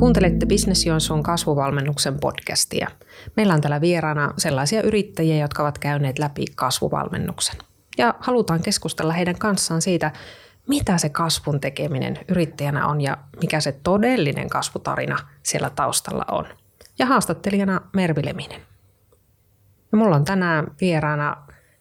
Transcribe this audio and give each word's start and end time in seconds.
Kuuntelette 0.00 0.46
Business 0.46 0.86
Joensuun 0.86 1.22
kasvuvalmennuksen 1.22 2.20
podcastia. 2.20 2.88
Meillä 3.36 3.54
on 3.54 3.60
täällä 3.60 3.80
vieraana 3.80 4.34
sellaisia 4.38 4.82
yrittäjiä, 4.82 5.36
jotka 5.36 5.62
ovat 5.62 5.78
käyneet 5.78 6.18
läpi 6.18 6.44
kasvuvalmennuksen. 6.54 7.56
Ja 7.98 8.14
halutaan 8.20 8.62
keskustella 8.62 9.12
heidän 9.12 9.38
kanssaan 9.38 9.82
siitä, 9.82 10.10
mitä 10.68 10.98
se 10.98 11.08
kasvun 11.08 11.60
tekeminen 11.60 12.18
yrittäjänä 12.28 12.86
on 12.86 13.00
ja 13.00 13.16
mikä 13.40 13.60
se 13.60 13.72
todellinen 13.72 14.48
kasvutarina 14.48 15.18
siellä 15.42 15.70
taustalla 15.70 16.24
on. 16.30 16.46
Ja 16.98 17.06
haastattelijana 17.06 17.80
Mervi 17.92 18.24
Leminen. 18.24 18.60
Ja 19.92 19.98
mulla 19.98 20.16
on 20.16 20.24
tänään 20.24 20.66
vieraana 20.80 21.36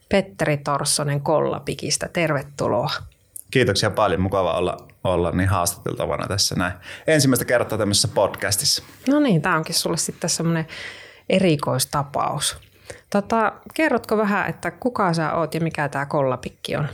Petteri 0.10 0.58
Torssonen 0.58 1.22
Kollapikistä. 1.22 2.08
Tervetuloa. 2.14 2.90
Kiitoksia 3.52 3.92
paljon. 3.92 4.22
Mukava 4.22 4.54
olla, 4.54 4.78
olla 5.04 5.32
niin 5.32 5.50
haastateltavana 5.50 6.28
tässä 6.28 6.56
näin. 6.56 6.74
Ensimmäistä 7.08 7.46
kertaa 7.46 7.78
tämmöisessä 7.78 8.08
podcastissa. 8.08 8.84
No 9.10 9.20
niin, 9.20 9.42
tämä 9.42 9.56
onkin 9.56 9.76
sulle 9.76 9.98
sitten 9.98 10.30
semmoinen 10.30 10.68
erikoistapaus. 11.30 12.58
Tota, 13.10 13.54
kerrotko 13.74 14.18
vähän, 14.18 14.50
että 14.50 14.72
kuka 14.72 15.14
sä 15.14 15.34
oot 15.34 15.54
ja 15.54 15.62
mikä 15.62 15.90
tämä 15.90 16.06
kollapikki 16.06 16.76
on? 16.76 16.88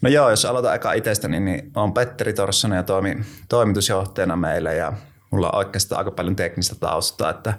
No 0.00 0.08
joo, 0.08 0.30
jos 0.30 0.44
aloitan 0.44 0.74
eka 0.74 0.92
itsestäni, 0.92 1.40
niin 1.40 1.70
on 1.76 1.92
Petteri 1.92 2.32
Torssonen 2.32 2.76
ja 2.76 2.82
toimin 2.82 3.26
toimitusjohtajana 3.48 4.36
meillä 4.36 4.72
ja 4.72 4.92
mulla 5.30 5.50
on 5.50 5.58
oikeastaan 5.58 5.98
aika 5.98 6.10
paljon 6.10 6.36
teknistä 6.36 6.74
taustaa, 6.74 7.30
että 7.30 7.54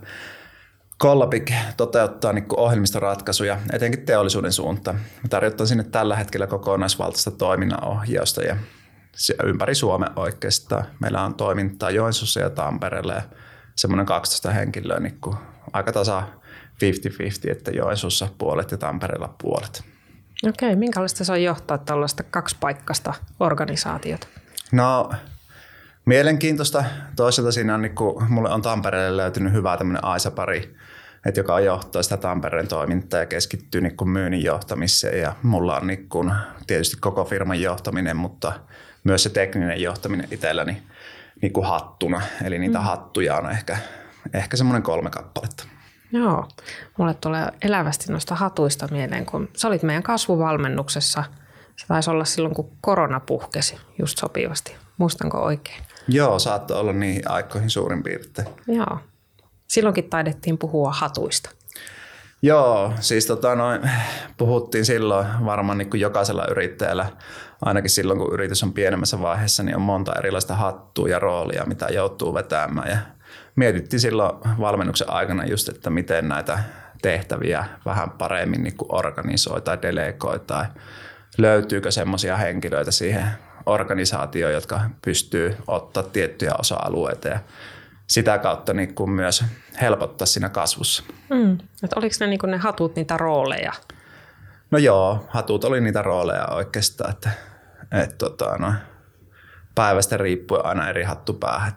Kollapik 0.97 1.51
toteuttaa 1.77 2.33
niin 2.33 2.45
ohjelmistoratkaisuja 2.57 3.57
etenkin 3.73 4.05
teollisuuden 4.05 4.51
suuntaan. 4.51 4.95
Me 4.95 5.29
tarjotaan 5.29 5.67
sinne 5.67 5.83
tällä 5.83 6.15
hetkellä 6.15 6.47
kokonaisvaltaista 6.47 7.31
toiminnanohjausta 7.31 8.43
ja 8.43 8.57
ympäri 9.43 9.75
Suomen 9.75 10.09
oikeastaan. 10.15 10.85
Meillä 10.99 11.21
on 11.21 11.35
toimintaa 11.35 11.89
Joensuussa 11.89 12.39
ja 12.39 12.49
Tampereella 12.49 13.13
ja 13.13 13.21
semmoinen 13.75 14.05
12 14.05 14.51
henkilöä 14.51 14.99
niin 14.99 15.17
kuin 15.21 15.37
aika 15.73 15.91
tasa 15.91 16.23
50-50, 17.47 17.51
että 17.51 17.71
Joensuussa 17.71 18.27
puolet 18.37 18.71
ja 18.71 18.77
Tampereella 18.77 19.35
puolet. 19.41 19.83
Okei, 20.49 20.75
minkälaista 20.75 21.23
se 21.23 21.31
on 21.31 21.43
johtaa 21.43 21.77
tällaista 21.77 22.23
kaksipaikkaista 22.23 23.13
organisaatiota? 23.39 24.27
No 24.71 25.11
mielenkiintoista. 26.05 26.85
Toisaalta 27.15 27.51
siinä 27.51 27.73
on, 27.75 27.81
niin 27.81 27.95
kuin, 27.95 28.31
mulle 28.31 28.49
on 28.49 28.61
Tampereelle 28.61 29.17
löytynyt 29.17 29.53
hyvä 29.53 29.77
tämmöinen 29.77 30.05
Aisa-pari, 30.05 30.75
että 31.25 31.39
joka 31.39 31.59
johtaa 31.59 32.03
sitä 32.03 32.17
Tampereen 32.17 32.67
toimintaa 32.67 33.19
ja 33.19 33.25
keskittyy 33.25 33.81
niin 33.81 33.97
kuin 33.97 34.09
myynnin 34.09 34.43
johtamiseen. 34.43 35.21
Ja 35.21 35.35
mulla 35.43 35.77
on 35.77 35.87
niin 35.87 36.09
kuin, 36.09 36.33
tietysti 36.67 36.97
koko 36.99 37.25
firman 37.25 37.61
johtaminen, 37.61 38.17
mutta 38.17 38.53
myös 39.03 39.23
se 39.23 39.29
tekninen 39.29 39.81
johtaminen 39.81 40.27
itselläni 40.31 40.83
niin 41.41 41.53
kuin 41.53 41.67
hattuna. 41.67 42.21
Eli 42.43 42.59
niitä 42.59 42.77
mm. 42.77 42.83
hattuja 42.83 43.37
on 43.37 43.51
ehkä, 43.51 43.77
ehkä 44.33 44.57
semmoinen 44.57 44.83
kolme 44.83 45.09
kappaletta. 45.09 45.63
Joo, 46.11 46.47
mulle 46.97 47.13
tulee 47.13 47.47
elävästi 47.61 48.11
noista 48.11 48.35
hatuista 48.35 48.87
mieleen, 48.91 49.25
kun 49.25 49.49
sä 49.57 49.67
olit 49.67 49.83
meidän 49.83 50.03
kasvuvalmennuksessa. 50.03 51.23
Se 51.75 51.87
taisi 51.87 52.09
olla 52.09 52.25
silloin, 52.25 52.55
kun 52.55 52.77
korona 52.81 53.19
puhkesi 53.19 53.77
just 53.99 54.17
sopivasti. 54.17 54.75
Muistanko 54.97 55.37
oikein? 55.37 55.83
Joo, 56.07 56.39
saattoi 56.39 56.79
olla 56.79 56.93
niihin 56.93 57.31
aikoihin 57.31 57.69
suurin 57.69 58.03
piirtein. 58.03 58.47
Joo. 58.67 58.99
Silloinkin 59.67 60.09
taidettiin 60.09 60.57
puhua 60.57 60.91
hatuista. 60.91 61.49
Joo, 62.45 62.93
siis 62.99 63.25
tota 63.25 63.55
noin, 63.55 63.89
puhuttiin 64.37 64.85
silloin 64.85 65.27
varmaan 65.45 65.77
niin 65.77 65.89
kuin 65.89 66.01
jokaisella 66.01 66.47
yrittäjällä, 66.51 67.05
ainakin 67.61 67.89
silloin 67.89 68.19
kun 68.19 68.33
yritys 68.33 68.63
on 68.63 68.73
pienemmässä 68.73 69.21
vaiheessa, 69.21 69.63
niin 69.63 69.75
on 69.75 69.81
monta 69.81 70.13
erilaista 70.19 70.55
hattua 70.55 71.07
ja 71.07 71.19
roolia, 71.19 71.65
mitä 71.65 71.87
joutuu 71.87 72.33
vetämään. 72.33 72.89
Ja 72.89 72.97
mietittiin 73.55 73.99
silloin 73.99 74.35
valmennuksen 74.59 75.09
aikana 75.09 75.45
just, 75.45 75.69
että 75.69 75.89
miten 75.89 76.29
näitä 76.29 76.59
tehtäviä 77.01 77.65
vähän 77.85 78.09
paremmin 78.09 78.63
niin 78.63 78.77
kuin 78.77 78.95
organisoi 78.95 79.61
tai 79.61 79.81
delegoi 79.81 80.39
tai 80.39 80.65
löytyykö 81.37 81.91
semmoisia 81.91 82.37
henkilöitä 82.37 82.91
siihen 82.91 83.27
organisaatioon, 83.65 84.53
jotka 84.53 84.81
pystyy 85.05 85.57
ottaa 85.67 86.03
tiettyjä 86.03 86.51
osa-alueita 86.59 87.27
ja 87.27 87.39
sitä 88.07 88.37
kautta 88.37 88.73
niin 88.73 88.95
kuin 88.95 89.09
myös 89.09 89.43
helpottaa 89.81 90.27
siinä 90.27 90.49
kasvussa. 90.49 91.03
Mm. 91.29 91.57
Et 91.83 91.93
oliko 91.95 92.15
ne, 92.19 92.27
niin 92.27 92.39
ne 92.47 92.57
hatut 92.57 92.95
niitä 92.95 93.17
rooleja? 93.17 93.73
No 94.71 94.77
joo, 94.77 95.25
hatut 95.29 95.63
oli 95.63 95.81
niitä 95.81 96.01
rooleja 96.01 96.47
oikeastaan, 96.47 97.11
että, 97.11 97.29
että 97.91 98.15
tota, 98.17 98.57
no, 98.57 98.73
päivästä 99.75 100.17
riippuen 100.17 100.65
aina 100.65 100.89
eri 100.89 101.03
hattupäähän. 101.03 101.71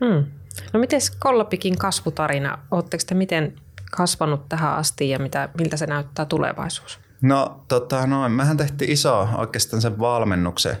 Mm. 0.00 0.24
No 0.72 0.80
miten 0.80 1.00
Kollapikin 1.18 1.78
kasvutarina, 1.78 2.58
oletteko 2.70 3.02
te 3.06 3.14
miten 3.14 3.54
kasvanut 3.96 4.48
tähän 4.48 4.74
asti 4.74 5.10
ja 5.10 5.18
mitä, 5.18 5.48
miltä 5.58 5.76
se 5.76 5.86
näyttää 5.86 6.24
tulevaisuus? 6.24 7.00
No 7.22 7.64
tota, 7.68 8.06
no, 8.06 8.28
mehän 8.28 8.56
tehtiin 8.56 8.90
iso 8.90 9.28
oikeastaan 9.36 9.82
sen 9.82 9.98
valmennuksen 9.98 10.76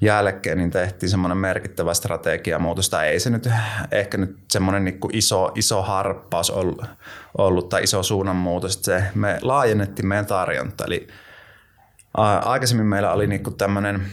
jälkeen 0.00 0.58
niin 0.58 0.70
tehtiin 0.70 1.10
semmoinen 1.10 1.38
merkittävä 1.38 1.94
strategiamuutos, 1.94 2.90
tai 2.90 3.08
ei 3.08 3.20
se 3.20 3.30
nyt 3.30 3.48
ehkä 3.90 4.18
nyt 4.18 4.36
semmoinen 4.50 4.84
niin 4.84 4.98
iso, 5.12 5.52
iso 5.54 5.82
harppaus 5.82 6.50
ollut, 6.50 6.84
ollut 7.38 7.68
tai 7.68 7.82
iso 7.82 8.02
suunnanmuutos, 8.02 8.76
että 8.76 8.84
se, 8.84 9.04
me 9.14 9.38
laajennettiin 9.42 10.06
meidän 10.06 10.26
tarjonta, 10.26 10.84
eli 10.84 11.08
aikaisemmin 12.44 12.86
meillä 12.86 13.12
oli 13.12 13.26
niin 13.26 13.56
tämmöinen 13.58 14.06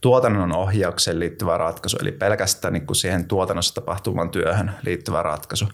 tuotannon 0.00 0.56
ohjaukseen 0.56 1.20
liittyvä 1.20 1.58
ratkaisu, 1.58 1.98
eli 2.00 2.12
pelkästään 2.12 2.74
niin 2.74 2.94
siihen 2.94 3.24
tuotannossa 3.24 3.74
tapahtuvan 3.74 4.30
työhön 4.30 4.72
liittyvä 4.82 5.22
ratkaisu. 5.22 5.68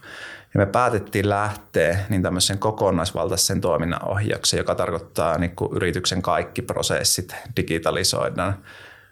Ja 0.55 0.59
me 0.59 0.67
päätettiin 0.67 1.29
lähteä 1.29 1.99
niin 2.09 2.23
tämmöisen 2.23 2.59
kokonaisvaltaisen 2.59 3.61
toiminnan 3.61 4.09
ohjaukseen, 4.09 4.59
joka 4.59 4.75
tarkoittaa 4.75 5.39
niin 5.39 5.53
yrityksen 5.73 6.23
kaikki 6.23 6.63
prosessit 6.63 7.35
digitalisoidaan 7.57 8.55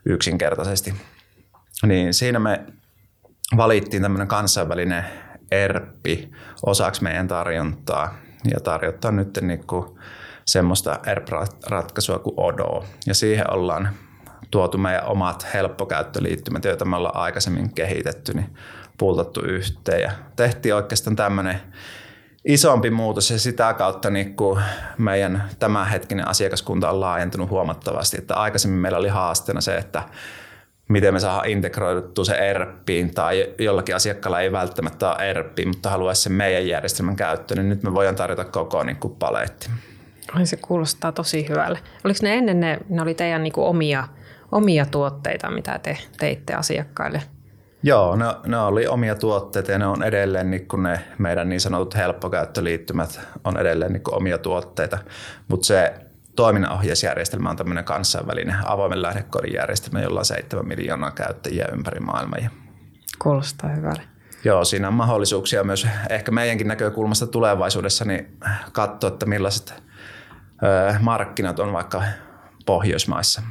yksinkertaisesti. 0.06 0.94
Niin 1.86 2.14
siinä 2.14 2.38
me 2.38 2.66
valittiin 3.56 4.02
tämmöinen 4.02 4.28
kansainvälinen 4.28 5.04
ERPI 5.50 6.30
osaksi 6.62 7.02
meidän 7.02 7.28
tarjontaa 7.28 8.14
ja 8.50 8.60
tarjottaa 8.60 9.10
nyt 9.10 9.38
niin 9.40 9.66
kuin 9.66 9.98
semmoista 10.44 11.00
ERP-ratkaisua 11.06 12.18
kuin 12.18 12.34
Odo. 12.36 12.84
Ja 13.06 13.14
siihen 13.14 13.50
ollaan 13.50 13.88
tuotu 14.50 14.78
meidän 14.78 15.06
omat 15.06 15.46
helppokäyttöliittymät, 15.54 16.64
joita 16.64 16.84
me 16.84 16.96
ollaan 16.96 17.16
aikaisemmin 17.16 17.74
kehitetty, 17.74 18.34
niin 18.34 18.56
pultattu 18.98 19.40
yhteen 19.40 20.02
ja 20.02 20.10
tehtiin 20.36 20.74
oikeastaan 20.74 21.16
tämmöinen 21.16 21.60
isompi 22.46 22.90
muutos 22.90 23.30
ja 23.30 23.38
sitä 23.38 23.74
kautta 23.74 24.10
niin 24.10 24.36
kuin 24.36 24.62
meidän 24.98 25.42
tämänhetkinen 25.58 26.28
asiakaskunta 26.28 26.90
on 26.90 27.00
laajentunut 27.00 27.50
huomattavasti. 27.50 28.18
Että 28.18 28.34
aikaisemmin 28.34 28.80
meillä 28.80 28.98
oli 28.98 29.08
haasteena 29.08 29.60
se, 29.60 29.76
että 29.76 30.02
miten 30.88 31.14
me 31.14 31.20
saadaan 31.20 31.48
integroiduttua 31.48 32.24
se 32.24 32.34
ERPiin 32.34 33.14
tai 33.14 33.54
jollakin 33.58 33.96
asiakkaalla 33.96 34.40
ei 34.40 34.52
välttämättä 34.52 35.10
ole 35.10 35.30
ERP, 35.30 35.58
mutta 35.66 35.90
haluaisi 35.90 36.22
sen 36.22 36.32
meidän 36.32 36.66
järjestelmän 36.66 37.16
käyttöön, 37.16 37.58
niin 37.58 37.68
nyt 37.68 37.82
me 37.82 37.94
voidaan 37.94 38.16
tarjota 38.16 38.44
koko 38.44 38.84
niin 38.84 38.96
kuin 38.96 39.16
paletti. 39.16 39.70
Ai 40.32 40.46
se 40.46 40.56
kuulostaa 40.56 41.12
tosi 41.12 41.48
hyvälle. 41.48 41.78
Oliko 42.04 42.18
ne 42.22 42.34
ennen 42.34 42.60
ne, 42.60 42.78
ne 42.88 43.02
oli 43.02 43.14
teidän 43.14 43.42
niin 43.42 43.52
kuin 43.52 43.66
omia, 43.66 44.08
omia 44.52 44.86
tuotteita, 44.86 45.50
mitä 45.50 45.78
te 45.78 45.98
teitte 46.18 46.54
asiakkaille? 46.54 47.22
Joo, 47.86 48.16
ne, 48.16 48.24
ne 48.46 48.58
oli 48.58 48.86
omia 48.86 49.14
tuotteita 49.14 49.72
ja 49.72 49.78
ne 49.78 49.86
on 49.86 50.02
edelleen 50.02 50.50
niin 50.50 50.68
kuin 50.68 50.82
ne 50.82 51.00
meidän 51.18 51.48
niin 51.48 51.60
sanotut 51.60 51.94
helppokäyttöliittymät 51.94 53.20
on 53.44 53.58
edelleen 53.58 53.92
niin 53.92 54.02
kuin 54.02 54.14
omia 54.14 54.38
tuotteita, 54.38 54.98
mutta 55.48 55.66
se 55.66 55.94
toiminnanohjausjärjestelmä 56.36 57.50
on 57.50 57.56
tämmöinen 57.56 57.84
kansainvälinen 57.84 58.56
avoimen 58.64 59.02
lähdekodin 59.02 59.52
järjestelmä, 59.52 60.00
jolla 60.00 60.20
on 60.20 60.24
7 60.24 60.68
miljoonaa 60.68 61.10
käyttäjiä 61.10 61.68
ympäri 61.72 62.00
maailmaa. 62.00 62.38
Kuulostaa 63.18 63.70
hyvälle. 63.70 64.02
Joo, 64.44 64.64
siinä 64.64 64.88
on 64.88 64.94
mahdollisuuksia 64.94 65.64
myös 65.64 65.86
ehkä 66.10 66.32
meidänkin 66.32 66.68
näkökulmasta 66.68 67.26
tulevaisuudessa 67.26 68.04
niin 68.04 68.38
katsoa, 68.72 69.08
että 69.08 69.26
millaiset 69.26 69.82
markkinat 71.00 71.58
on 71.58 71.72
vaikka 71.72 72.02
Pohjoismaissa. 72.66 73.42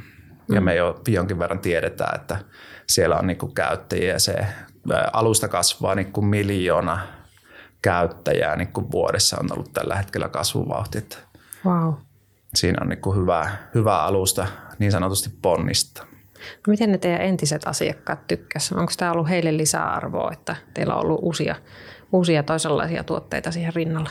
Ja 0.48 0.60
mm. 0.60 0.64
me 0.64 0.74
jo 0.74 1.00
jonkin 1.08 1.38
verran 1.38 1.58
tiedetään, 1.58 2.20
että 2.20 2.38
siellä 2.88 3.16
on 3.16 3.26
niin 3.26 3.38
kuin 3.38 3.54
käyttäjiä 3.54 4.12
ja 4.12 4.18
se 4.18 4.46
alusta 5.12 5.48
kasvaa 5.48 5.94
niin 5.94 6.12
kuin 6.12 6.26
miljoona 6.26 6.98
käyttäjää 7.82 8.56
niin 8.56 8.72
kuin 8.72 8.90
vuodessa 8.90 9.36
on 9.40 9.52
ollut 9.52 9.72
tällä 9.72 9.94
hetkellä 9.94 10.28
kasvuvauhti. 10.28 11.08
Wow. 11.64 11.94
Siinä 12.54 12.78
on 12.80 12.88
niin 12.88 13.00
kuin 13.00 13.16
hyvä, 13.16 13.50
hyvä 13.74 14.02
alusta 14.02 14.46
niin 14.78 14.92
sanotusti 14.92 15.30
ponnista. 15.42 16.06
No 16.66 16.70
miten 16.70 16.92
ne 16.92 16.98
teidän 16.98 17.20
entiset 17.20 17.62
asiakkaat 17.66 18.26
tykkäsivät? 18.26 18.80
Onko 18.80 18.92
tämä 18.96 19.12
ollut 19.12 19.28
heille 19.28 19.56
lisäarvoa, 19.56 20.32
että 20.32 20.56
teillä 20.74 20.94
on 20.94 21.00
ollut 21.00 21.20
uusia, 21.22 21.54
uusia 22.12 22.42
toisenlaisia 22.42 23.04
tuotteita 23.04 23.50
siihen 23.52 23.74
rinnalla? 23.74 24.10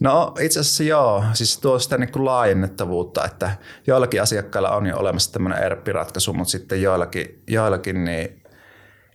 No 0.00 0.34
itse 0.40 0.60
asiassa 0.60 0.82
joo, 0.82 1.24
siis 1.32 1.58
tuo 1.58 1.78
sitä 1.78 1.98
niin 1.98 2.12
kuin 2.12 2.24
laajennettavuutta, 2.24 3.24
että 3.24 3.56
joillakin 3.86 4.22
asiakkailla 4.22 4.70
on 4.70 4.86
jo 4.86 4.96
olemassa 4.96 5.32
tämmöinen 5.32 5.62
ERP-ratkaisu, 5.62 6.32
mutta 6.32 6.50
sitten 6.50 6.82
joillakin, 6.82 7.42
joillakin 7.46 8.04
niin 8.04 8.42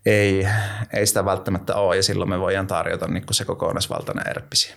ei, 0.05 0.47
ei 0.93 1.05
sitä 1.05 1.25
välttämättä 1.25 1.75
ole 1.75 1.95
ja 1.95 2.03
silloin 2.03 2.29
me 2.29 2.39
voidaan 2.39 2.67
tarjota 2.67 3.07
niin 3.07 3.23
se 3.31 3.45
kokonaisvaltainen 3.45 4.29
erppisi. 4.29 4.75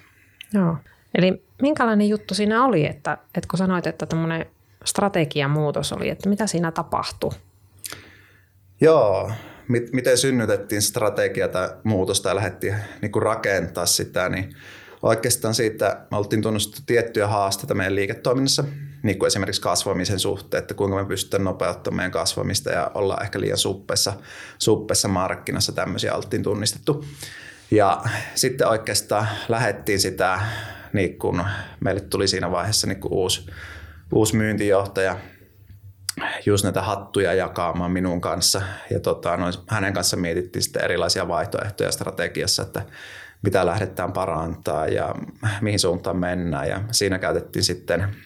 Joo. 0.55 0.77
Eli 1.15 1.45
minkälainen 1.63 2.09
juttu 2.09 2.35
siinä 2.35 2.65
oli, 2.65 2.87
että, 2.87 3.19
että 3.35 3.49
kun 3.51 3.59
sanoit, 3.59 3.87
että 3.87 4.07
tämmöinen 4.07 4.47
strategiamuutos 4.85 5.93
oli, 5.93 6.09
että 6.09 6.29
mitä 6.29 6.47
siinä 6.47 6.73
tapahtui? 6.73 7.31
Joo, 8.81 9.31
miten 9.93 10.19
synnytettiin 10.19 10.83
strategiata 10.83 11.77
muutosta 11.85 12.29
ja 12.29 12.37
lähdettiin 12.37 12.75
niin 13.03 13.23
rakentaa 13.23 13.87
sitä, 13.87 14.29
niin 14.29 14.55
oikeastaan 15.03 15.55
siitä 15.55 16.07
me 16.11 16.17
oltiin 16.17 16.43
tunnustettu 16.43 16.83
tiettyjä 16.87 17.27
haasteita 17.27 17.75
meidän 17.75 17.95
liiketoiminnassa, 17.95 18.65
niin 19.03 19.19
kuin 19.19 19.27
esimerkiksi 19.27 19.63
kasvamisen 19.63 20.19
suhteen, 20.19 20.59
että 20.63 20.75
kuinka 20.75 20.97
me 20.97 21.05
pystytään 21.05 21.45
nopeuttamaan 21.45 21.97
meidän 21.97 22.11
kasvamista 22.11 22.71
ja 22.71 22.91
olla 22.95 23.19
ehkä 23.23 23.41
liian 23.41 23.59
suppessa, 23.59 24.13
suppessa 24.59 25.09
markkinassa, 25.09 25.73
tämmöisiä 25.73 26.15
oltiin 26.15 26.43
tunnistettu. 26.43 27.05
Ja 27.71 28.03
sitten 28.35 28.69
oikeastaan 28.69 29.29
lähettiin 29.49 30.01
sitä, 30.01 30.41
niin 30.93 31.19
kun 31.19 31.45
meille 31.81 32.01
tuli 32.01 32.29
siinä 32.29 32.51
vaiheessa 32.51 32.87
niin 32.87 32.99
uusi, 33.11 33.47
uusi 34.13 34.37
myyntijohtaja, 34.37 35.19
just 36.47 36.65
näitä 36.65 36.83
hattuja 36.83 37.35
jakamaan 37.35 37.91
minun 37.91 38.21
kanssa. 38.21 38.63
Ja 38.91 39.01
tota, 39.01 39.37
no, 39.37 39.47
hänen 39.69 39.93
kanssa 39.93 40.17
mietittiin 40.17 40.63
sitten 40.63 40.85
erilaisia 40.85 41.29
vaihtoehtoja 41.29 41.93
strategiassa, 41.93 42.63
että 42.63 42.83
mitä 43.43 43.67
lähdetään 43.67 44.13
parantaa 44.13 44.87
ja 44.87 45.15
mihin 45.61 45.79
suuntaan 45.79 46.17
mennään. 46.17 46.69
Ja 46.69 46.81
siinä 46.91 47.19
käytettiin 47.19 47.65
sitten 47.65 48.17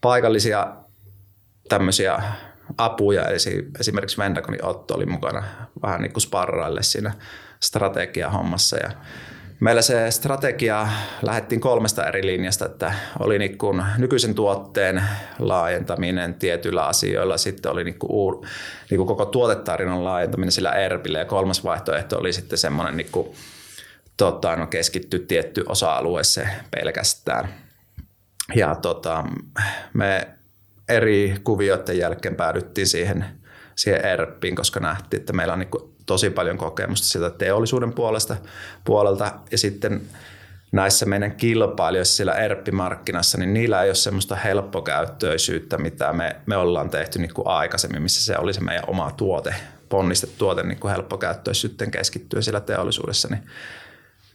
paikallisia 0.00 0.72
tämmöisiä 1.68 2.22
apuja, 2.78 3.22
esimerkiksi 3.80 4.18
Vendakoni 4.18 4.58
Otto 4.62 4.94
oli 4.94 5.06
mukana 5.06 5.42
vähän 5.82 6.02
niin 6.02 6.12
kuin 6.12 6.22
sparraille 6.22 6.82
siinä 6.82 7.14
strategiahommassa 7.60 8.76
ja 8.76 8.90
Meillä 9.60 9.82
se 9.82 10.10
strategia 10.10 10.88
lähdettiin 11.22 11.60
kolmesta 11.60 12.06
eri 12.06 12.26
linjasta, 12.26 12.66
että 12.66 12.94
oli 13.18 13.38
niin 13.38 13.58
kuin 13.58 13.82
nykyisen 13.98 14.34
tuotteen 14.34 15.02
laajentaminen 15.38 16.34
tietyillä 16.34 16.86
asioilla, 16.86 17.38
sitten 17.38 17.72
oli 17.72 17.84
niin 17.84 17.98
kuin 17.98 18.10
uu, 18.12 18.46
niin 18.90 18.96
kuin 18.96 19.06
koko 19.06 19.26
tuotetarinan 19.26 20.04
laajentaminen 20.04 20.52
sillä 20.52 20.72
ERPille 20.72 21.18
ja 21.18 21.24
kolmas 21.24 21.64
vaihtoehto 21.64 22.18
oli 22.18 22.32
sitten 22.32 22.58
semmoinen 22.58 22.96
niin 22.96 23.08
kuin, 23.12 23.28
tota, 24.16 24.56
no 24.56 24.66
keskitty 24.66 25.18
tietty 25.18 25.64
osa-alueeseen 25.68 26.50
pelkästään. 26.70 27.54
Ja 28.54 28.74
tota, 28.74 29.24
me 29.94 30.28
eri 30.88 31.34
kuvioiden 31.44 31.98
jälkeen 31.98 32.36
päädyttiin 32.36 32.86
siihen, 32.86 33.24
siihen 33.74 34.04
ERPiin, 34.04 34.56
koska 34.56 34.80
nähtiin, 34.80 35.20
että 35.20 35.32
meillä 35.32 35.52
on 35.52 35.58
niin 35.58 35.94
tosi 36.06 36.30
paljon 36.30 36.58
kokemusta 36.58 37.06
sieltä 37.06 37.30
teollisuuden 37.30 37.92
puolesta, 37.92 38.36
puolelta 38.84 39.32
ja 39.50 39.58
sitten 39.58 40.00
näissä 40.72 41.06
meidän 41.06 41.36
kilpailijoissa 41.36 42.16
siellä 42.16 42.34
ERP-markkinassa, 42.34 43.38
niin 43.38 43.54
niillä 43.54 43.82
ei 43.82 43.88
ole 43.88 43.94
semmoista 43.94 44.36
helppokäyttöisyyttä, 44.36 45.78
mitä 45.78 46.12
me, 46.12 46.36
me 46.46 46.56
ollaan 46.56 46.90
tehty 46.90 47.18
niin 47.18 47.34
kuin 47.34 47.48
aikaisemmin, 47.48 48.02
missä 48.02 48.24
se 48.24 48.38
oli 48.38 48.54
se 48.54 48.60
meidän 48.60 48.84
oma 48.86 49.10
tuote, 49.10 49.54
ponnistettu 49.88 50.36
tuote 50.38 50.62
niin 50.62 50.78
kuin 50.78 50.90
helppokäyttöisyyteen 50.90 51.90
keskittyä 51.90 52.40
siellä 52.42 52.60
teollisuudessa, 52.60 53.28
niin 53.28 53.42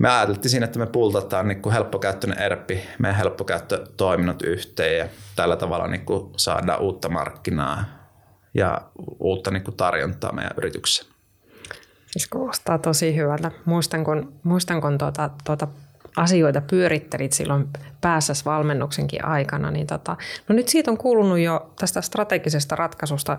me 0.02 0.10
ajateltiin 0.10 0.50
siinä, 0.50 0.66
että 0.66 0.80
me 0.80 0.86
pultataan 0.86 1.48
niin 1.48 1.62
kuin 1.62 1.74
helppokäyttöinen 1.74 2.40
ERP, 2.40 2.70
meidän 3.00 3.18
helppokäyttötoiminnot 3.18 4.42
yhteen 4.42 4.98
ja 4.98 5.08
tällä 5.36 5.56
tavalla 5.56 5.88
niin 5.88 6.06
kuin 6.06 6.34
saadaan 6.38 6.82
uutta 6.82 7.10
markkinaa 7.10 7.86
ja 8.54 8.82
uutta 9.20 9.52
niin 9.52 9.64
kuin 9.64 9.78
tarjontaa 9.78 10.34
meidän 10.34 10.52
yrityksessä. 10.58 11.06
Siis 12.06 12.28
kuulostaa 12.28 12.78
tosi 12.78 13.16
hyvältä. 13.16 13.52
Muistan, 13.66 14.04
kun, 14.04 14.34
muistan, 14.44 14.82
kun 14.82 14.98
tuota, 14.98 15.30
tuota 15.44 15.68
asioita 16.18 16.62
pyörittelit 16.62 17.34
silloin 17.34 17.68
päässä 18.02 18.34
valmennuksenkin 18.46 19.26
aikana, 19.26 19.72
niin 19.72 19.88
tota, 19.88 20.18
no 20.50 20.56
nyt 20.56 20.68
siitä 20.68 20.92
on 20.92 20.98
kuulunut 20.98 21.40
jo 21.40 21.74
tästä 21.80 22.02
strategisesta 22.02 22.76
ratkaisusta 22.76 23.38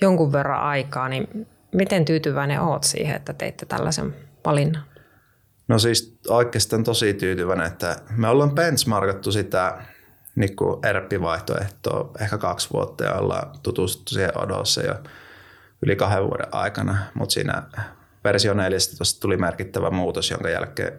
jonkun 0.00 0.32
verran 0.32 0.60
aikaa, 0.60 1.08
niin 1.08 1.46
miten 1.74 2.04
tyytyväinen 2.04 2.60
oot 2.60 2.84
siihen, 2.84 3.16
että 3.16 3.32
teitte 3.32 3.66
tällaisen 3.66 4.14
valinnan? 4.44 4.91
No 5.68 5.78
siis 5.78 6.18
oikeastaan 6.28 6.84
tosi 6.84 7.14
tyytyväinen, 7.14 7.66
että 7.66 7.96
me 8.16 8.28
ollaan 8.28 8.54
benchmarkattu 8.54 9.32
sitä 9.32 9.82
niin 10.34 10.56
ERP-vaihtoehtoa 10.82 12.10
ehkä 12.20 12.38
kaksi 12.38 12.68
vuotta 12.72 13.04
ja 13.04 13.14
ollaan 13.14 13.58
tutustuttu 13.62 14.14
siihen 14.14 14.38
odossa 14.38 14.82
jo 14.82 14.94
yli 15.82 15.96
kahden 15.96 16.24
vuoden 16.24 16.54
aikana, 16.54 16.98
mutta 17.14 17.32
siinä 17.32 17.62
versio 18.24 18.54
14 18.54 19.20
tuli 19.20 19.36
merkittävä 19.36 19.90
muutos, 19.90 20.30
jonka 20.30 20.48
jälkeen 20.48 20.92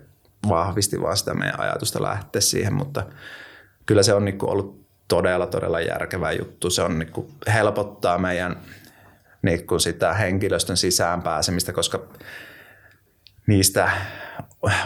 vahvisti 0.50 1.02
vaan 1.02 1.18
sitä 1.18 1.34
meidän 1.34 1.60
ajatusta 1.60 2.02
lähteä 2.02 2.42
siihen, 2.42 2.74
mutta 2.74 3.06
kyllä 3.86 4.04
se 4.04 4.14
on 4.14 4.26
niin 4.26 4.38
ollut 4.42 4.84
todella, 5.08 5.48
todella 5.48 5.82
järkevä 5.82 6.32
juttu. 6.32 6.70
Se 6.70 6.82
on 6.82 7.00
niin 7.00 7.28
helpottaa 7.54 8.18
meidän 8.18 8.58
niin 9.42 9.80
sitä 9.80 10.14
henkilöstön 10.14 10.78
sisään 10.78 11.22
pääsemistä, 11.22 11.74
koska 11.74 12.08
niistä 13.48 13.92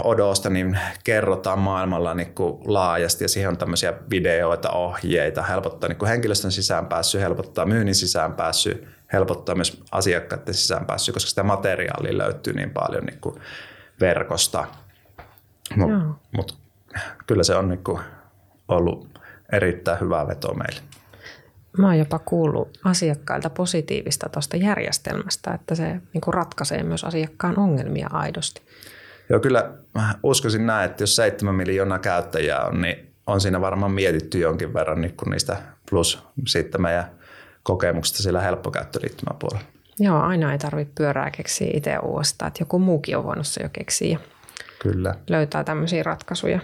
odosta 0.04 0.50
niin 0.50 0.80
kerrotaan 1.04 1.60
maailmalla 1.60 2.14
niin 2.14 2.36
kuin 2.36 2.62
laajasti 2.66 3.24
ja 3.24 3.28
siihen 3.30 3.50
on 3.50 3.58
tämmöisiä 3.58 3.94
videoita, 4.10 4.72
ohjeita, 4.72 5.44
helpottaa 5.44 5.88
niin 5.88 5.98
kuin 5.98 6.10
henkilöstön 6.10 6.52
päässyt, 6.90 7.22
helpottaa 7.22 7.66
myynnin 7.66 7.96
päässyt, 8.38 8.88
helpottaa 9.14 9.56
myös 9.56 9.84
asiakkaiden 9.92 10.86
päässyt, 10.88 11.14
koska 11.14 11.30
sitä 11.30 11.44
materiaalia 11.44 12.18
löytyy 12.18 12.54
niin 12.54 12.70
paljon 12.70 13.04
niin 13.04 13.22
kuin 13.22 13.36
verkosta. 14.00 14.68
Mutta 15.76 15.98
mut, 16.32 16.58
kyllä 17.28 17.44
se 17.44 17.56
on 17.56 17.70
niin 17.70 17.84
kuin 17.84 18.02
ollut 18.68 19.20
erittäin 19.52 20.00
hyvä 20.00 20.28
veto 20.28 20.54
meille. 20.54 20.82
Mä 21.78 21.88
oon 21.88 21.98
jopa 21.98 22.20
kuullut 22.20 22.80
asiakkailta 22.84 23.50
positiivista 23.50 24.30
tuosta 24.30 24.58
järjestelmästä, 24.58 25.54
että 25.54 25.76
se 25.76 26.02
niin 26.14 26.22
kuin 26.22 26.34
ratkaisee 26.34 26.84
myös 26.84 27.04
asiakkaan 27.04 27.60
ongelmia 27.60 28.08
aidosti. 28.12 28.62
Joo, 29.30 29.40
kyllä 29.40 29.72
mä 29.96 30.16
uskoisin 30.24 30.66
näin, 30.66 30.90
että 30.90 31.04
jos 31.04 31.16
7 31.16 31.56
miljoonaa 31.56 32.00
käyttäjää 32.00 32.66
on, 32.66 32.82
niin 32.82 33.14
on 33.28 33.42
siinä 33.42 33.62
varmaan 33.62 33.92
mietitty 33.92 34.40
jonkin 34.40 34.74
verran 34.74 35.02
niin 35.02 35.18
kuin 35.18 35.30
niistä 35.30 35.58
plus 35.90 36.24
sitten 36.48 36.82
meidän 36.82 37.12
kokemuksista 37.64 38.24
sillä 38.24 38.42
helppokäyttöliittymäpuolella. 38.42 39.66
Joo, 40.00 40.20
aina 40.20 40.52
ei 40.52 40.58
tarvitse 40.58 40.94
pyörää 40.98 41.32
keksiä 41.32 41.72
itse 41.74 41.98
uudestaan, 41.98 42.48
että 42.48 42.62
joku 42.62 42.80
muukin 42.80 43.18
on 43.18 43.24
voinut 43.24 43.48
se 43.48 43.64
jo 43.64 43.70
keksiä. 43.74 44.20
Kyllä. 44.80 45.16
Löytää 45.30 45.64
tämmöisiä 45.64 46.04
ratkaisuja. 46.04 46.60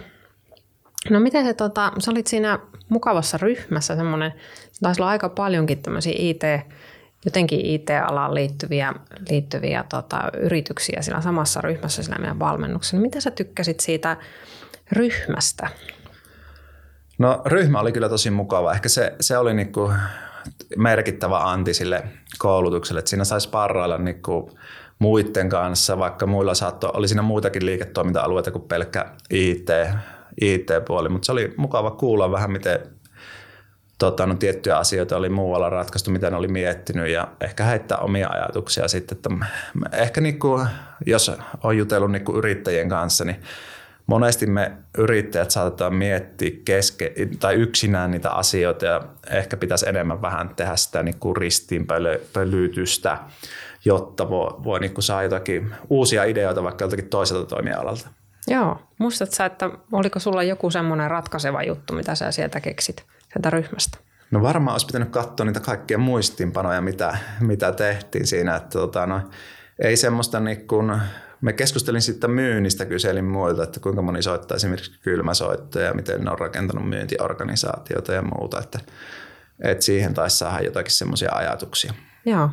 No 1.10 1.20
miten 1.20 1.44
se, 1.44 1.54
tota, 1.54 1.92
sä 1.98 2.10
olit 2.10 2.26
siinä 2.26 2.58
mukavassa 2.88 3.38
ryhmässä 3.38 3.96
semmoinen, 3.96 4.32
taisi 4.82 5.02
olla 5.02 5.10
aika 5.10 5.28
paljonkin 5.28 5.82
tämmöisiä 5.82 6.14
IT, 6.16 6.42
jotenkin 7.24 7.66
IT-alaan 7.66 8.34
liittyviä, 8.34 8.94
liittyviä 9.30 9.84
tota, 9.88 10.22
yrityksiä 10.38 11.02
siinä 11.02 11.20
samassa 11.20 11.60
ryhmässä 11.60 12.02
siinä 12.02 12.18
meidän 12.18 12.38
valmennuksessa. 12.38 12.96
Mitä 12.96 13.20
sä 13.20 13.30
tykkäsit 13.30 13.80
siitä 13.80 14.16
ryhmästä? 14.92 15.68
No 17.18 17.42
ryhmä 17.46 17.80
oli 17.80 17.92
kyllä 17.92 18.08
tosi 18.08 18.30
mukava. 18.30 18.72
Ehkä 18.72 18.88
se, 18.88 19.14
se 19.20 19.38
oli 19.38 19.54
niinku 19.54 19.92
merkittävä 20.76 21.38
anti 21.38 21.74
sille 21.74 22.02
koulutukselle, 22.38 22.98
että 22.98 23.08
siinä 23.08 23.24
saisi 23.24 23.48
parrailla 23.48 23.98
niinku 23.98 24.58
muiden 24.98 25.48
kanssa, 25.48 25.98
vaikka 25.98 26.26
muilla 26.26 26.54
saattoi, 26.54 26.90
oli 26.94 27.08
siinä 27.08 27.22
muitakin 27.22 27.66
liiketoiminta-alueita 27.66 28.50
kuin 28.50 28.68
pelkkä 28.68 29.06
IT, 29.30 29.68
IT-puoli, 30.40 31.08
mutta 31.08 31.26
se 31.26 31.32
oli 31.32 31.54
mukava 31.56 31.90
kuulla 31.90 32.30
vähän, 32.30 32.52
miten 32.52 32.80
tota, 34.04 34.26
no, 34.26 34.34
tiettyjä 34.34 34.78
asioita 34.78 35.16
oli 35.16 35.28
muualla 35.28 35.70
ratkaistu, 35.70 36.10
mitä 36.10 36.30
ne 36.30 36.36
oli 36.36 36.48
miettinyt 36.48 37.08
ja 37.08 37.28
ehkä 37.40 37.64
heittää 37.64 37.98
omia 37.98 38.28
ajatuksia 38.28 38.88
sitten. 38.88 39.16
Että 39.16 39.30
ehkä 39.92 40.20
niin 40.20 40.38
kuin, 40.38 40.66
jos 41.06 41.32
on 41.62 41.78
jutellut 41.78 42.12
niin 42.12 42.24
kuin 42.24 42.38
yrittäjien 42.38 42.88
kanssa, 42.88 43.24
niin 43.24 43.36
monesti 44.06 44.46
me 44.46 44.72
yrittäjät 44.98 45.50
saatetaan 45.50 45.94
miettiä 45.94 46.50
keske, 46.64 47.12
tai 47.40 47.54
yksinään 47.54 48.10
niitä 48.10 48.30
asioita 48.30 48.86
ja 48.86 49.00
ehkä 49.30 49.56
pitäisi 49.56 49.88
enemmän 49.88 50.22
vähän 50.22 50.54
tehdä 50.56 50.76
sitä 50.76 51.02
niin 51.02 51.18
kuin 51.18 51.36
ristiinpölytystä, 51.36 53.18
jotta 53.84 54.30
voi, 54.30 54.64
voi 54.64 54.80
niin 54.80 54.94
kuin 54.94 55.04
saa 55.04 55.22
jotakin 55.22 55.74
uusia 55.90 56.24
ideoita 56.24 56.62
vaikka 56.62 56.82
joltakin 56.82 57.08
toiselta 57.08 57.46
toimialalta. 57.46 58.08
Joo. 58.46 58.78
Muistatko 58.98 59.44
että 59.44 59.70
oliko 59.92 60.18
sulla 60.18 60.42
joku 60.42 60.70
semmoinen 60.70 61.10
ratkaiseva 61.10 61.62
juttu, 61.62 61.94
mitä 61.94 62.14
sä 62.14 62.30
sieltä 62.30 62.60
keksit? 62.60 63.04
Sieltä 63.34 63.50
ryhmästä? 63.50 63.98
No 64.30 64.42
varmaan 64.42 64.74
olisi 64.74 64.86
pitänyt 64.86 65.08
katsoa 65.08 65.46
niitä 65.46 65.60
kaikkia 65.60 65.98
muistinpanoja, 65.98 66.80
mitä, 66.80 67.18
mitä 67.40 67.72
tehtiin 67.72 68.26
siinä. 68.26 68.56
Että 68.56 68.68
tota, 68.68 69.06
no, 69.06 69.20
ei 69.78 69.96
semmoista 69.96 70.40
niin 70.40 70.66
kuin, 70.66 71.00
me 71.40 71.52
keskustelin 71.52 72.02
sitten 72.02 72.30
myynnistä, 72.30 72.86
kyselin 72.86 73.24
muilta, 73.24 73.62
että 73.62 73.80
kuinka 73.80 74.02
moni 74.02 74.22
soittaa 74.22 74.56
esimerkiksi 74.56 75.00
kylmäsoittoja 75.02 75.86
ja 75.86 75.94
miten 75.94 76.24
ne 76.24 76.30
on 76.30 76.38
rakentanut 76.38 76.88
myyntiorganisaatiota 76.88 78.12
ja 78.12 78.22
muuta. 78.22 78.60
Että, 78.60 78.78
että 79.60 79.84
siihen 79.84 80.14
taisi 80.14 80.36
saada 80.36 80.64
jotakin 80.64 80.92
semmoisia 80.92 81.30
ajatuksia. 81.32 81.94
Joo. 82.26 82.50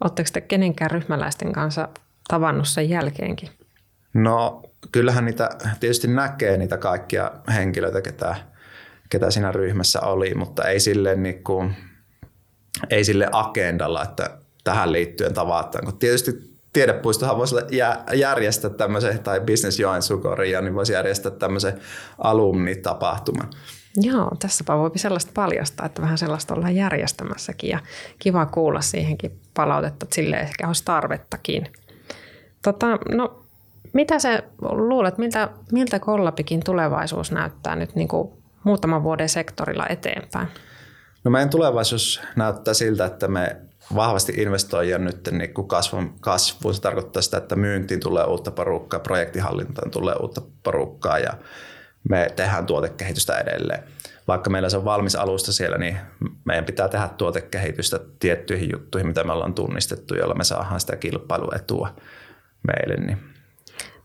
Oletteko 0.00 0.28
te 0.32 0.40
kenenkään 0.40 0.90
ryhmäläisten 0.90 1.52
kanssa 1.52 1.88
tavannut 2.28 2.68
sen 2.68 2.88
jälkeenkin? 2.88 3.50
No 4.14 4.62
kyllähän 4.92 5.24
niitä 5.24 5.50
tietysti 5.80 6.08
näkee 6.08 6.56
niitä 6.56 6.76
kaikkia 6.76 7.30
henkilöitä, 7.54 8.02
ketä, 8.02 8.36
ketä 9.10 9.30
siinä 9.30 9.52
ryhmässä 9.52 10.00
oli, 10.00 10.34
mutta 10.34 10.64
ei 10.64 10.80
sille, 10.80 11.16
niin 11.16 11.44
kuin, 11.44 11.76
ei 12.90 13.04
sille 13.04 13.28
agendalla, 13.32 14.02
että 14.02 14.38
tähän 14.64 14.92
liittyen 14.92 15.34
tavataan. 15.34 15.84
Kun 15.84 15.98
tietysti 15.98 16.32
tiedepuistohan 16.72 17.36
voisi 17.36 17.54
järjestää 18.14 18.70
tämmöisen, 18.70 19.18
tai 19.18 19.40
Business 19.40 19.78
Joensuukoria, 19.80 20.60
niin 20.60 20.74
voisi 20.74 20.92
järjestää 20.92 21.32
tämmöisen 21.32 21.80
alumnitapahtuman. 22.18 23.50
Joo, 23.96 24.30
tässäpä 24.38 24.76
voi 24.76 24.90
sellaista 24.96 25.32
paljastaa, 25.34 25.86
että 25.86 26.02
vähän 26.02 26.18
sellaista 26.18 26.54
ollaan 26.54 26.76
järjestämässäkin 26.76 27.70
ja 27.70 27.78
kiva 28.18 28.46
kuulla 28.46 28.80
siihenkin 28.80 29.40
palautetta, 29.54 30.04
että 30.04 30.14
sille 30.14 30.36
ehkä 30.36 30.66
olisi 30.66 30.84
tarvettakin. 30.84 31.72
Tota, 32.62 32.86
no, 33.14 33.44
mitä 33.92 34.18
se 34.18 34.44
luulet, 34.60 35.18
miltä, 35.18 35.48
miltä 35.72 35.98
Kollapikin 35.98 36.64
tulevaisuus 36.64 37.32
näyttää 37.32 37.76
nyt 37.76 37.94
niin 37.94 38.08
kuin 38.08 38.43
muutaman 38.64 39.02
vuoden 39.02 39.28
sektorilla 39.28 39.86
eteenpäin? 39.88 40.48
No 41.24 41.30
meidän 41.30 41.50
tulevaisuus 41.50 42.20
näyttää 42.36 42.74
siltä, 42.74 43.04
että 43.04 43.28
me 43.28 43.56
vahvasti 43.94 44.32
investoijia 44.36 44.98
nyt 44.98 45.28
niin 45.30 45.54
kuin 45.54 45.68
kasvun, 45.68 46.14
kasvuun. 46.20 46.74
Se 46.74 46.80
tarkoittaa 46.80 47.22
sitä, 47.22 47.36
että 47.36 47.56
myyntiin 47.56 48.00
tulee 48.00 48.24
uutta 48.24 48.50
porukkaa, 48.50 49.00
projektihallintaan 49.00 49.90
tulee 49.90 50.14
uutta 50.14 50.42
porukkaa 50.62 51.18
ja 51.18 51.32
me 52.10 52.30
tehdään 52.36 52.66
tuotekehitystä 52.66 53.38
edelleen. 53.38 53.82
Vaikka 54.28 54.50
meillä 54.50 54.68
se 54.68 54.76
on 54.76 54.84
valmis 54.84 55.16
alusta 55.16 55.52
siellä, 55.52 55.78
niin 55.78 55.96
meidän 56.44 56.64
pitää 56.64 56.88
tehdä 56.88 57.08
tuotekehitystä 57.08 58.00
tiettyihin 58.18 58.70
juttuihin, 58.72 59.08
mitä 59.08 59.24
me 59.24 59.32
ollaan 59.32 59.54
tunnistettu, 59.54 60.14
jolla 60.14 60.34
me 60.34 60.44
saadaan 60.44 60.80
sitä 60.80 60.96
kilpailuetua 60.96 61.94
meille. 62.66 63.06
Niin. 63.06 63.18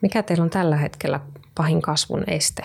Mikä 0.02 0.24
teillä 0.24 0.44
on 0.44 0.50
tällä 0.50 0.76
hetkellä 0.78 1.20
pahin 1.56 1.82
kasvun 1.82 2.24
este? 2.28 2.64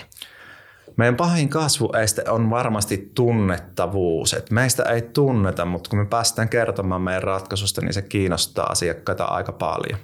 Meidän 0.96 1.16
pahin 1.16 1.48
kasvueste 1.48 2.24
on 2.28 2.50
varmasti 2.50 3.10
tunnettavuus. 3.14 4.34
Et 4.34 4.50
meistä 4.50 4.82
ei 4.82 5.02
tunneta, 5.02 5.64
mutta 5.64 5.90
kun 5.90 5.98
me 5.98 6.04
päästään 6.04 6.48
kertomaan 6.48 7.02
meidän 7.02 7.22
ratkaisusta, 7.22 7.80
niin 7.80 7.94
se 7.94 8.02
kiinnostaa 8.02 8.66
asiakkaita 8.66 9.24
aika 9.24 9.52
paljon. 9.52 9.98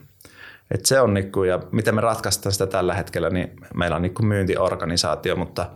Et 0.70 0.86
se 0.86 1.00
on, 1.00 1.14
niinku, 1.14 1.44
ja 1.44 1.60
miten 1.72 1.94
me 1.94 2.00
ratkaistaan 2.00 2.52
sitä 2.52 2.66
tällä 2.66 2.94
hetkellä, 2.94 3.30
niin 3.30 3.56
meillä 3.74 3.96
on 3.96 4.02
niinku 4.02 4.22
myyntiorganisaatio, 4.22 5.36
mutta 5.36 5.70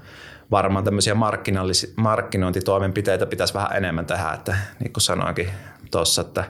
varmaan 0.51 0.85
tämmöisiä 0.85 1.17
markkinointitoimenpiteitä 1.97 3.27
pitäisi 3.27 3.55
vähän 3.55 3.77
enemmän 3.77 4.07
tehdä, 4.07 4.31
että 4.31 4.57
niin 4.81 4.93
kuin 4.93 5.03
sanoinkin 5.03 5.51
tuossa, 5.91 6.21
että 6.21 6.45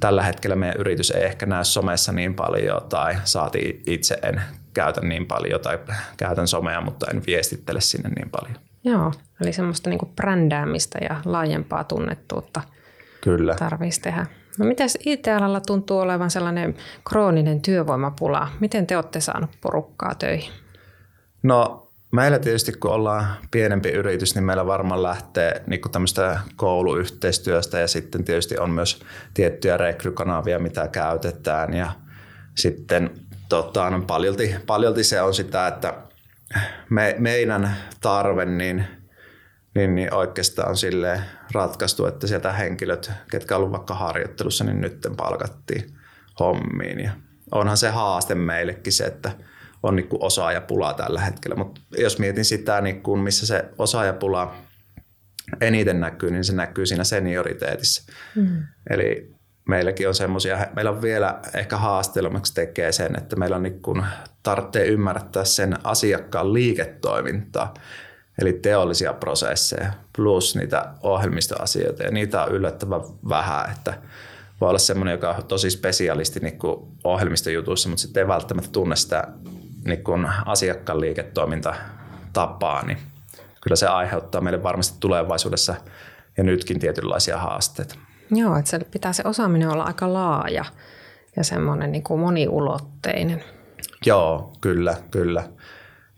tällä 0.00 0.22
hetkellä 0.22 0.56
meidän 0.56 0.80
yritys 0.80 1.10
ei 1.10 1.24
ehkä 1.24 1.46
näy 1.46 1.64
somessa 1.64 2.12
niin 2.12 2.34
paljon 2.34 2.80
tai 2.88 3.16
saati 3.24 3.82
itse 3.86 4.18
en 4.22 4.42
käytä 4.74 5.00
niin 5.00 5.26
paljon 5.26 5.60
tai 5.60 5.78
käytän 6.16 6.48
somea, 6.48 6.80
mutta 6.80 7.06
en 7.10 7.22
viestittele 7.26 7.80
sinne 7.80 8.08
niin 8.08 8.30
paljon. 8.30 8.56
Joo, 8.84 9.12
eli 9.40 9.52
semmoista 9.52 9.90
niin 9.90 10.12
brändäämistä 10.16 10.98
ja 11.02 11.20
laajempaa 11.24 11.84
tunnettuutta 11.84 12.60
Kyllä. 13.20 13.54
tarvitsisi 13.54 14.00
tehdä. 14.00 14.26
No 14.58 14.66
miten 14.66 14.88
IT-alalla 15.06 15.60
tuntuu 15.60 15.98
olevan 15.98 16.30
sellainen 16.30 16.74
krooninen 17.08 17.60
työvoimapula? 17.60 18.48
Miten 18.60 18.86
te 18.86 18.96
olette 18.96 19.20
saaneet 19.20 19.58
porukkaa 19.60 20.14
töihin? 20.14 20.52
No 21.42 21.87
Meillä 22.12 22.38
tietysti, 22.38 22.72
kun 22.72 22.90
ollaan 22.90 23.26
pienempi 23.50 23.88
yritys, 23.88 24.34
niin 24.34 24.44
meillä 24.44 24.66
varmaan 24.66 25.02
lähtee 25.02 25.62
niin 25.66 25.80
tämmöistä 25.92 26.40
kouluyhteistyöstä 26.56 27.78
ja 27.78 27.88
sitten 27.88 28.24
tietysti 28.24 28.58
on 28.58 28.70
myös 28.70 29.02
tiettyjä 29.34 29.76
rekrykanavia, 29.76 30.58
mitä 30.58 30.88
käytetään. 30.88 31.74
Ja 31.74 31.92
sitten 32.54 33.10
tota, 33.48 33.90
no, 33.90 34.02
paljolti, 34.06 34.54
paljolti 34.66 35.04
se 35.04 35.22
on 35.22 35.34
sitä, 35.34 35.66
että 35.66 35.94
me, 36.90 37.14
meidän 37.18 37.76
tarve 38.00 38.44
niin, 38.44 38.84
niin, 39.74 39.94
niin 39.94 40.14
oikeastaan 40.14 40.76
sille 40.76 41.20
ratkaistu, 41.52 42.06
että 42.06 42.26
sieltä 42.26 42.52
henkilöt, 42.52 43.10
ketkä 43.30 43.56
ovat 43.56 43.72
vaikka 43.72 43.94
harjoittelussa, 43.94 44.64
niin 44.64 44.80
nyt 44.80 45.06
palkattiin 45.16 45.94
hommiin. 46.40 47.00
Ja 47.00 47.10
onhan 47.52 47.76
se 47.76 47.88
haaste 47.88 48.34
meillekin 48.34 48.92
se, 48.92 49.04
että– 49.04 49.32
on 49.82 49.96
niin 49.96 50.08
kuin 50.08 50.22
osaajapula 50.22 50.94
tällä 50.94 51.20
hetkellä. 51.20 51.56
Mutta 51.56 51.80
jos 51.98 52.18
mietin 52.18 52.44
sitä, 52.44 52.80
niin 52.80 53.02
kuin 53.02 53.20
missä 53.20 53.46
se 53.46 53.64
osaajapula 53.78 54.54
eniten 55.60 56.00
näkyy, 56.00 56.30
niin 56.30 56.44
se 56.44 56.54
näkyy 56.54 56.86
siinä 56.86 57.04
senioriteetissä. 57.04 58.12
Mm. 58.36 58.62
Eli 58.90 59.34
meilläkin 59.68 60.08
on 60.08 60.14
semmoisia, 60.14 60.66
meillä 60.76 60.90
on 60.90 61.02
vielä 61.02 61.40
ehkä 61.54 61.76
haastelmaksi 61.76 62.54
tekee 62.54 62.92
sen, 62.92 63.18
että 63.18 63.36
meillä 63.36 63.56
on 63.56 63.62
niin 63.62 63.82
kuin, 63.82 64.04
tarvitsee 64.42 64.86
ymmärtää 64.86 65.44
sen 65.44 65.86
asiakkaan 65.86 66.52
liiketoimintaa, 66.52 67.74
eli 68.40 68.52
teollisia 68.52 69.12
prosesseja 69.12 69.92
plus 70.16 70.56
niitä 70.56 70.94
ohjelmistoasioita, 71.02 72.02
ja 72.02 72.10
niitä 72.10 72.42
on 72.42 72.52
yllättävän 72.52 73.00
vähän, 73.28 73.70
että 73.70 73.94
voi 74.60 74.68
olla 74.68 74.78
semmoinen, 74.78 75.12
joka 75.12 75.30
on 75.30 75.44
tosi 75.44 75.70
spesialisti 75.70 76.40
niin 76.40 76.58
ohjelmistojutuissa, 77.04 77.88
mutta 77.88 78.02
sitten 78.02 78.20
ei 78.20 78.28
välttämättä 78.28 78.70
tunne 78.72 78.96
sitä 78.96 79.28
niin 79.84 80.04
kun 80.04 80.28
asiakkaan 80.46 81.00
liiketoimintatapaa, 81.00 82.86
niin 82.86 82.98
kyllä 83.60 83.76
se 83.76 83.86
aiheuttaa 83.86 84.40
meille 84.40 84.62
varmasti 84.62 84.96
tulevaisuudessa 85.00 85.74
ja 86.36 86.44
nytkin 86.44 86.78
tietynlaisia 86.78 87.38
haasteita. 87.38 87.94
Joo, 88.30 88.56
että 88.56 88.70
se 88.70 88.78
pitää 88.78 89.12
se 89.12 89.22
osaaminen 89.26 89.68
olla 89.68 89.84
aika 89.84 90.12
laaja 90.12 90.64
ja 91.36 91.44
semmoinen 91.44 91.92
niin 91.92 92.04
kuin 92.04 92.20
moniulotteinen. 92.20 93.44
Joo, 94.06 94.52
kyllä, 94.60 94.96
kyllä. 95.10 95.44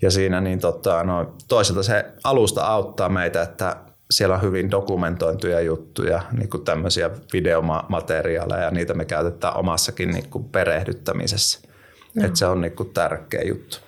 Ja 0.02 0.10
siinä 0.10 0.40
niin 0.40 0.58
tota, 0.58 1.04
no, 1.04 1.34
toisaalta 1.48 1.82
se 1.82 2.04
alusta 2.24 2.64
auttaa 2.64 3.08
meitä, 3.08 3.42
että 3.42 3.76
siellä 4.10 4.34
on 4.34 4.42
hyvin 4.42 4.70
dokumentointuja 4.70 5.60
juttuja, 5.60 6.22
niin 6.32 6.50
kuin 6.50 6.64
tämmöisiä 6.64 7.10
videomateriaaleja, 7.32 8.62
ja 8.62 8.70
niitä 8.70 8.94
me 8.94 9.04
käytetään 9.04 9.56
omassakin 9.56 10.10
niin 10.10 10.30
kuin 10.30 10.44
perehdyttämisessä. 10.44 11.69
Että 12.24 12.38
se 12.38 12.46
on 12.46 12.60
niinku 12.60 12.84
tärkeä 12.84 13.42
juttu. 13.42 13.78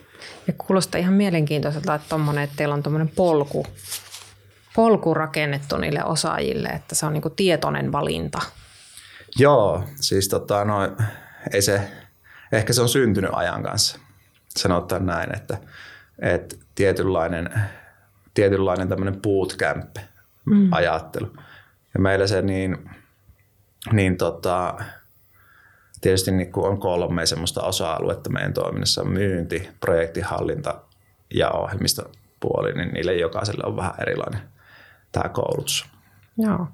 Ja 0.46 0.52
kuulostaa 0.52 0.98
ihan 0.98 1.14
mielenkiintoiselta, 1.14 1.94
että, 1.94 2.08
tommonen, 2.08 2.44
että 2.44 2.56
teillä 2.56 2.74
on 2.74 2.82
tuommoinen 2.82 3.08
polku, 3.08 3.66
polku 4.74 5.14
rakennettu 5.14 5.76
niille 5.76 6.04
osaajille, 6.04 6.68
että 6.68 6.94
se 6.94 7.06
on 7.06 7.12
niinku 7.12 7.30
tietoinen 7.30 7.92
valinta. 7.92 8.40
Joo, 9.36 9.84
siis 9.94 10.28
tota, 10.28 10.64
no, 10.64 10.76
ei 11.52 11.62
se, 11.62 11.90
ehkä 12.52 12.72
se 12.72 12.82
on 12.82 12.88
syntynyt 12.88 13.30
ajan 13.34 13.62
kanssa. 13.62 13.98
Sanotaan 14.48 15.06
näin, 15.06 15.36
että, 15.36 15.58
että 16.18 16.56
tietynlainen, 16.74 17.50
tietynlainen 18.34 18.88
tämmöinen 18.88 19.20
bootcamp-ajattelu. 19.22 21.26
Mm. 21.26 21.38
Ja 21.94 22.00
meillä 22.00 22.26
se 22.26 22.42
niin, 22.42 22.90
niin 23.92 24.16
tota, 24.16 24.74
tietysti 26.02 26.30
niin 26.30 26.52
kuin 26.52 26.66
on 26.66 26.80
kolme 26.80 27.26
semmoista 27.26 27.62
osa-aluetta 27.62 28.30
meidän 28.30 28.54
toiminnassa, 28.54 29.04
myynti, 29.04 29.68
projektihallinta 29.80 30.80
ja 31.34 31.50
ohjelmistopuoli, 31.50 32.72
niin 32.72 32.88
niille 32.88 33.14
jokaiselle 33.14 33.64
on 33.66 33.76
vähän 33.76 33.94
erilainen 34.00 34.40
tämä 35.12 35.28
koulutus. 35.28 35.86
Joo. 36.38 36.66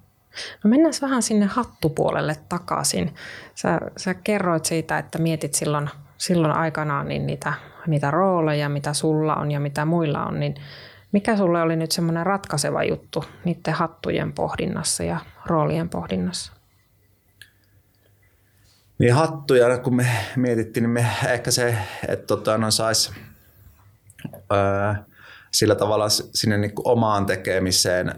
No 0.64 0.70
mennään 0.70 0.94
vähän 1.02 1.22
sinne 1.22 1.46
hattupuolelle 1.46 2.36
takaisin. 2.48 3.14
Sä, 3.54 3.80
sä 3.96 4.14
kerroit 4.14 4.64
siitä, 4.64 4.98
että 4.98 5.18
mietit 5.18 5.54
silloin, 5.54 5.90
silloin 6.18 6.54
aikanaan 6.54 7.08
niin 7.08 7.26
niitä, 7.26 7.52
niitä 7.86 8.10
rooleja, 8.10 8.68
mitä 8.68 8.92
sulla 8.92 9.34
on 9.34 9.50
ja 9.50 9.60
mitä 9.60 9.84
muilla 9.84 10.26
on, 10.26 10.40
niin 10.40 10.54
mikä 11.12 11.36
sulle 11.36 11.62
oli 11.62 11.76
nyt 11.76 11.92
semmoinen 11.92 12.26
ratkaiseva 12.26 12.84
juttu 12.84 13.24
niiden 13.44 13.74
hattujen 13.74 14.32
pohdinnassa 14.32 15.04
ja 15.04 15.18
roolien 15.46 15.88
pohdinnassa? 15.88 16.57
Niin 18.98 19.14
hattuja, 19.14 19.78
kun 19.78 19.96
me 19.96 20.06
mietittiin, 20.36 20.82
niin 20.82 20.90
me 20.90 21.06
ehkä 21.28 21.50
se, 21.50 21.78
että 22.08 22.26
tota, 22.26 22.58
no 22.58 22.70
sais, 22.70 23.12
öö, 24.52 24.94
sillä 25.50 25.74
tavalla 25.74 26.08
sinne 26.08 26.58
niin 26.58 26.72
omaan 26.84 27.26
tekemiseen 27.26 28.14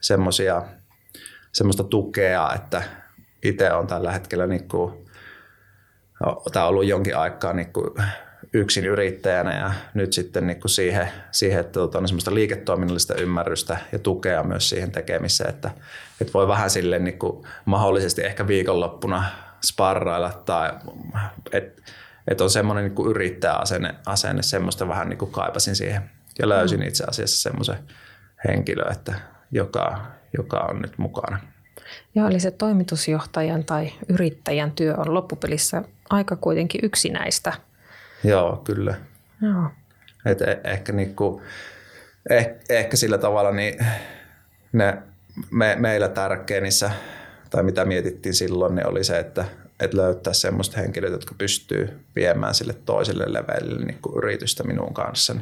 semmosia, 0.00 0.62
semmoista 1.52 1.84
tukea, 1.84 2.52
että 2.54 2.82
itse 3.42 3.72
on 3.72 3.86
tällä 3.86 4.12
hetkellä 4.12 4.46
niin 4.46 4.68
kuin, 4.68 5.06
no, 6.24 6.42
tämä 6.52 6.64
on 6.64 6.68
ollut 6.68 6.86
jonkin 6.86 7.16
aikaa 7.16 7.52
niin 7.52 7.72
kuin 7.72 7.90
yksin 8.52 8.84
yrittäjänä 8.84 9.58
ja 9.58 9.72
nyt 9.94 10.12
sitten 10.12 10.46
niin 10.46 10.60
kuin 10.60 10.70
siihen, 10.70 11.08
siihen, 11.30 11.60
että 11.60 11.72
tota, 11.72 11.98
on 11.98 12.08
semmoista 12.08 12.34
liiketoiminnallista 12.34 13.14
ymmärrystä 13.14 13.78
ja 13.92 13.98
tukea 13.98 14.42
myös 14.42 14.68
siihen 14.68 14.92
tekemiseen, 14.92 15.50
että, 15.50 15.70
että 16.20 16.32
voi 16.32 16.48
vähän 16.48 16.70
silleen 16.70 17.04
niin 17.04 17.18
kuin 17.18 17.46
mahdollisesti 17.64 18.22
ehkä 18.22 18.46
viikonloppuna 18.46 19.43
sparrailla 19.64 20.30
tai 20.44 20.72
että 21.52 21.82
et 22.28 22.40
on 22.40 22.50
semmoinen 22.50 22.84
niin 22.84 23.10
yrittäjäasenne, 23.10 23.94
asenne, 24.06 24.42
semmoista 24.42 24.88
vähän 24.88 25.08
niin 25.08 25.18
kuin 25.18 25.30
kaipasin 25.30 25.76
siihen 25.76 26.10
ja 26.38 26.48
löysin 26.48 26.80
mm. 26.80 26.86
itse 26.86 27.04
asiassa 27.04 27.42
semmoisen 27.42 27.78
henkilön, 28.48 28.92
että 28.92 29.14
joka, 29.52 30.00
joka 30.36 30.58
on 30.58 30.82
nyt 30.82 30.98
mukana. 30.98 31.38
Joo, 32.14 32.28
eli 32.28 32.40
se 32.40 32.50
toimitusjohtajan 32.50 33.64
tai 33.64 33.92
yrittäjän 34.08 34.72
työ 34.72 34.94
on 34.96 35.14
loppupelissä 35.14 35.82
aika 36.10 36.36
kuitenkin 36.36 36.80
yksinäistä. 36.84 37.52
Joo, 38.24 38.56
kyllä. 38.56 38.94
Joo. 39.42 39.70
Et 40.26 40.42
e- 40.42 40.60
ehkä, 40.64 40.92
niinku, 40.92 41.42
eh, 42.30 42.50
ehkä 42.68 42.96
sillä 42.96 43.18
tavalla 43.18 43.50
niin 43.50 43.86
ne 44.72 45.02
me, 45.50 45.76
meillä 45.78 46.08
tärkeä 46.08 46.60
niissä, 46.60 46.90
tai 47.54 47.62
mitä 47.62 47.84
mietittiin 47.84 48.34
silloin, 48.34 48.74
niin 48.74 48.86
oli 48.86 49.04
se, 49.04 49.18
että, 49.18 49.44
että 49.80 49.96
löytää 49.96 50.32
semmoista 50.32 50.80
henkilöt, 50.80 51.12
jotka 51.12 51.34
pystyy 51.38 52.04
viemään 52.16 52.54
sille 52.54 52.72
toiselle 52.72 53.24
levelille 53.28 53.84
niin 53.84 53.98
kuin 54.02 54.16
yritystä 54.16 54.64
minun 54.64 54.94
kanssani. 54.94 55.40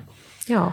Joo. 0.48 0.72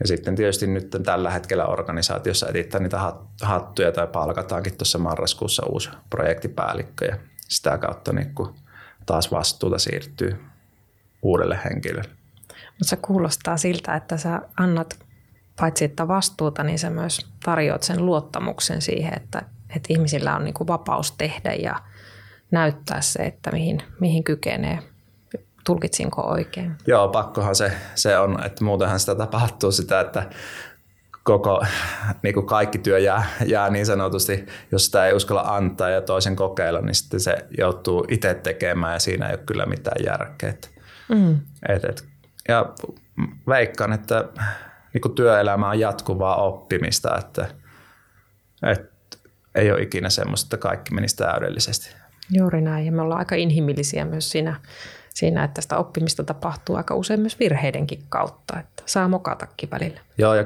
Ja 0.00 0.08
sitten 0.08 0.36
tietysti 0.36 0.66
nyt 0.66 0.96
tällä 1.04 1.30
hetkellä 1.30 1.66
organisaatiossa 1.66 2.48
etittää 2.48 2.80
niitä 2.80 3.12
hattuja 3.42 3.92
tai 3.92 4.06
palkataankin 4.06 4.76
tuossa 4.76 4.98
marraskuussa 4.98 5.66
uusi 5.66 5.90
projektipäällikkö 6.10 7.04
ja 7.04 7.16
sitä 7.48 7.78
kautta 7.78 8.12
niin 8.12 8.34
kuin 8.34 8.54
taas 9.06 9.32
vastuuta 9.32 9.78
siirtyy 9.78 10.36
uudelle 11.22 11.58
henkilölle. 11.64 12.10
Mutta 12.48 12.84
se 12.84 12.96
kuulostaa 12.96 13.56
siltä, 13.56 13.96
että 13.96 14.16
sä 14.16 14.42
annat 14.56 14.98
paitsi 15.60 15.84
että 15.84 16.08
vastuuta, 16.08 16.62
niin 16.62 16.78
sä 16.78 16.90
myös 16.90 17.26
tarjoat 17.44 17.82
sen 17.82 18.06
luottamuksen 18.06 18.82
siihen, 18.82 19.12
että, 19.16 19.42
että 19.76 19.92
ihmisillä 19.92 20.36
on 20.36 20.44
niin 20.44 20.54
kuin 20.54 20.68
vapaus 20.68 21.12
tehdä 21.12 21.52
ja 21.52 21.76
näyttää 22.50 23.00
se, 23.00 23.22
että 23.22 23.50
mihin, 23.50 23.82
mihin 24.00 24.24
kykenee. 24.24 24.78
Tulkitsinko 25.66 26.22
oikein? 26.22 26.76
Joo, 26.86 27.08
pakkohan 27.08 27.54
se, 27.54 27.72
se 27.94 28.18
on, 28.18 28.44
että 28.44 28.64
muutenhan 28.64 29.00
sitä 29.00 29.14
tapahtuu 29.14 29.72
sitä, 29.72 30.00
että 30.00 30.30
koko, 31.22 31.64
niin 32.22 32.34
kuin 32.34 32.46
kaikki 32.46 32.78
työ 32.78 32.98
jää, 32.98 33.26
jää 33.46 33.70
niin 33.70 33.86
sanotusti, 33.86 34.46
jos 34.72 34.86
sitä 34.86 35.06
ei 35.06 35.12
uskalla 35.12 35.42
antaa 35.42 35.90
ja 35.90 36.02
toisen 36.02 36.36
kokeilla, 36.36 36.80
niin 36.80 36.94
sitten 36.94 37.20
se 37.20 37.36
joutuu 37.58 38.04
itse 38.08 38.34
tekemään 38.34 38.92
ja 38.92 38.98
siinä 38.98 39.26
ei 39.26 39.34
ole 39.34 39.42
kyllä 39.46 39.66
mitään 39.66 40.04
järkeä. 40.04 40.54
Mm. 41.08 41.40
Et, 41.68 41.84
et, 41.84 42.04
ja 42.48 42.72
veikkaan, 43.48 43.92
että 43.92 44.24
niin 44.94 45.02
kuin 45.02 45.14
työelämä 45.14 45.68
on 45.68 45.80
jatkuvaa 45.80 46.36
oppimista, 46.36 47.18
että, 47.18 47.48
että 48.66 48.97
ei 49.58 49.72
ole 49.72 49.82
ikinä 49.82 50.10
semmoista, 50.10 50.46
että 50.46 50.68
kaikki 50.68 50.94
menisi 50.94 51.16
täydellisesti. 51.16 51.90
Juuri 52.30 52.60
näin, 52.60 52.86
ja 52.86 52.92
me 52.92 53.02
ollaan 53.02 53.18
aika 53.18 53.34
inhimillisiä 53.34 54.04
myös 54.04 54.30
siinä, 54.30 54.60
siinä, 55.14 55.44
että 55.44 55.60
sitä 55.60 55.76
oppimista 55.76 56.24
tapahtuu 56.24 56.76
aika 56.76 56.94
usein 56.94 57.20
myös 57.20 57.38
virheidenkin 57.38 58.02
kautta, 58.08 58.60
että 58.60 58.82
saa 58.86 59.08
mokatakin 59.08 59.70
välillä. 59.70 60.00
Joo, 60.18 60.34
ja 60.34 60.44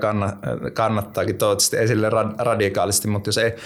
kannattaakin 0.74 1.38
toivottavasti 1.38 1.76
esille 1.76 2.10
radikaalisti, 2.38 3.08
mutta 3.08 3.28
jos 3.28 3.38
ei, 3.38 3.56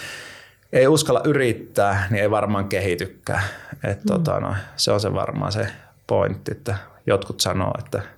ei 0.73 0.87
uskalla 0.87 1.21
yrittää, 1.25 2.07
niin 2.11 2.23
ei 2.23 2.31
varmaan 2.31 2.69
kehitykään. 2.69 3.43
Et 3.85 4.05
mm. 4.05 4.07
tota, 4.07 4.41
no, 4.41 4.55
se 4.77 4.93
on 4.93 5.01
se 5.01 5.13
varmaan 5.13 5.53
se 5.53 5.67
pointti, 6.07 6.53
että 6.53 6.77
jotkut 7.07 7.41
sanoo, 7.41 7.73
että– 7.79 8.03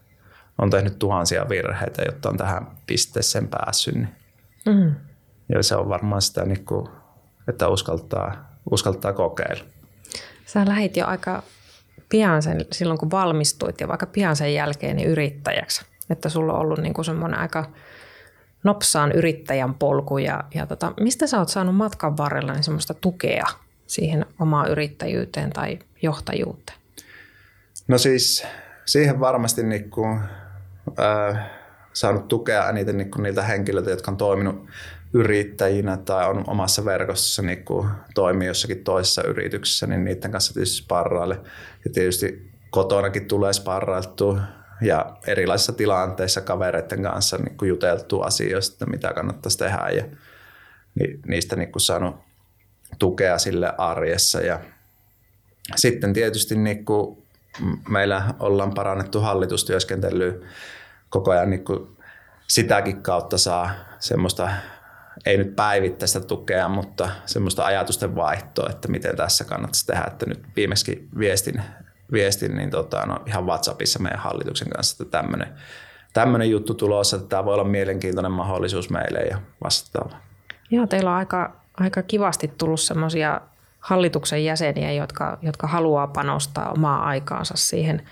on 0.58 0.70
tehnyt 0.70 0.98
tuhansia 0.98 1.48
virheitä, 1.48 2.02
jotta 2.02 2.28
on 2.28 2.36
tähän 2.36 2.66
pisteeseen 2.86 3.48
päässyt. 3.48 3.94
Niin. 3.94 4.08
Mm. 4.66 4.94
Ja 5.48 5.62
se 5.62 5.76
on 5.76 5.88
varmaan 5.88 6.22
sitä, 6.22 6.44
niin 6.44 6.64
kuin, 6.64 6.88
että 7.48 7.68
uskaltaa, 7.68 8.58
uskaltaa 8.70 9.12
kokeilla. 9.12 9.64
Sä 10.46 10.64
lähit 10.68 10.96
jo 10.96 11.06
aika 11.06 11.42
pian 12.08 12.42
sen, 12.42 12.66
silloin 12.72 12.98
kun 12.98 13.10
valmistuit 13.10 13.80
ja 13.80 13.88
vaikka 13.88 14.06
pian 14.06 14.36
sen 14.36 14.54
jälkeen 14.54 14.96
niin 14.96 15.08
yrittäjäksi. 15.08 15.84
Että 16.10 16.28
sulla 16.28 16.52
on 16.52 16.60
ollut 16.60 16.78
niin 16.78 16.94
kuin 16.94 17.04
semmoinen 17.04 17.40
aika 17.40 17.64
nopsaan 18.64 19.12
yrittäjän 19.12 19.74
polku. 19.74 20.18
Ja, 20.18 20.44
ja 20.54 20.66
tota, 20.66 20.92
mistä 21.00 21.26
sä 21.26 21.38
oot 21.38 21.48
saanut 21.48 21.76
matkan 21.76 22.16
varrella 22.16 22.52
niin 22.52 22.64
semmoista 22.64 22.94
tukea 22.94 23.46
siihen 23.86 24.26
omaan 24.40 24.70
yrittäjyyteen 24.70 25.50
tai 25.50 25.78
johtajuuteen? 26.02 26.78
No 27.88 27.98
siis 27.98 28.46
siihen 28.84 29.20
varmasti 29.20 29.62
niin 29.62 29.90
kuin 29.90 30.20
äh, 30.98 31.50
saanut 31.98 32.28
tukea 32.28 32.68
eniten 32.68 32.96
niin 32.96 33.10
kuin 33.10 33.22
niiltä 33.22 33.42
henkilöiltä, 33.42 33.90
jotka 33.90 34.10
on 34.10 34.16
toiminut 34.16 34.66
yrittäjinä 35.12 35.96
tai 35.96 36.28
on 36.28 36.44
omassa 36.46 36.84
verkostossa 36.84 37.42
niin 37.42 37.64
kuin 37.64 37.88
toimii 38.14 38.48
jossakin 38.48 38.84
toisessa 38.84 39.22
yrityksessä, 39.22 39.86
niin 39.86 40.04
niiden 40.04 40.30
kanssa 40.30 40.54
tietysti 40.54 40.76
sparraille. 40.76 41.40
Ja 41.84 41.90
tietysti 41.92 42.50
kotonakin 42.70 43.28
tulee 43.28 43.52
sparrailtua 43.52 44.40
ja 44.80 45.16
erilaisissa 45.26 45.72
tilanteissa 45.72 46.40
kavereiden 46.40 47.02
kanssa 47.02 47.36
niin 47.36 47.56
kuin 47.56 47.68
juteltu 47.68 48.20
asioista, 48.20 48.86
mitä 48.86 49.12
kannattaisi 49.12 49.58
tehdä 49.58 49.88
ja 49.88 50.04
niistä 51.26 51.56
niin 51.56 51.72
kuin 51.72 51.82
saanut 51.82 52.16
tukea 52.98 53.38
sille 53.38 53.72
arjessa. 53.78 54.40
Ja 54.40 54.60
sitten 55.76 56.12
tietysti 56.12 56.56
niin 56.56 56.84
kuin 56.84 57.22
meillä 57.88 58.34
ollaan 58.38 58.74
parannettu 58.74 59.20
hallitustyöskentelyä 59.20 60.34
koko 61.10 61.30
ajan 61.30 61.50
niin 61.50 61.64
kuin 61.64 61.98
sitäkin 62.48 63.02
kautta 63.02 63.38
saa 63.38 63.70
semmoista, 63.98 64.48
ei 65.26 65.36
nyt 65.36 65.56
päivittäistä 65.56 66.20
tukea, 66.20 66.68
mutta 66.68 67.08
semmoista 67.26 67.64
ajatusten 67.64 68.16
vaihtoa, 68.16 68.68
että 68.70 68.88
miten 68.88 69.16
tässä 69.16 69.44
kannattaisi 69.44 69.86
tehdä. 69.86 70.04
Että 70.06 70.26
nyt 70.26 70.42
viimeksi 70.56 71.08
viestin, 71.18 71.62
viestin 72.12 72.56
niin 72.56 72.70
tota, 72.70 73.06
no, 73.06 73.22
ihan 73.26 73.46
WhatsAppissa 73.46 73.98
meidän 73.98 74.20
hallituksen 74.20 74.70
kanssa, 74.70 75.04
että 75.04 75.18
tämmöinen, 75.18 75.48
tämmöinen 76.12 76.50
juttu 76.50 76.74
tulossa, 76.74 77.16
että 77.16 77.28
tämä 77.28 77.44
voi 77.44 77.54
olla 77.54 77.64
mielenkiintoinen 77.64 78.32
mahdollisuus 78.32 78.90
meille 78.90 79.18
ja 79.18 79.38
vastaava. 79.64 80.16
Joo, 80.70 80.86
teillä 80.86 81.10
on 81.10 81.16
aika, 81.16 81.56
aika 81.80 82.02
kivasti 82.02 82.48
tullut 82.58 82.80
semmoisia 82.80 83.40
hallituksen 83.80 84.44
jäseniä, 84.44 84.92
jotka, 84.92 85.38
jotka 85.42 85.66
haluaa 85.66 86.06
panostaa 86.06 86.72
omaa 86.72 87.04
aikaansa 87.04 87.54
siihen– 87.56 88.02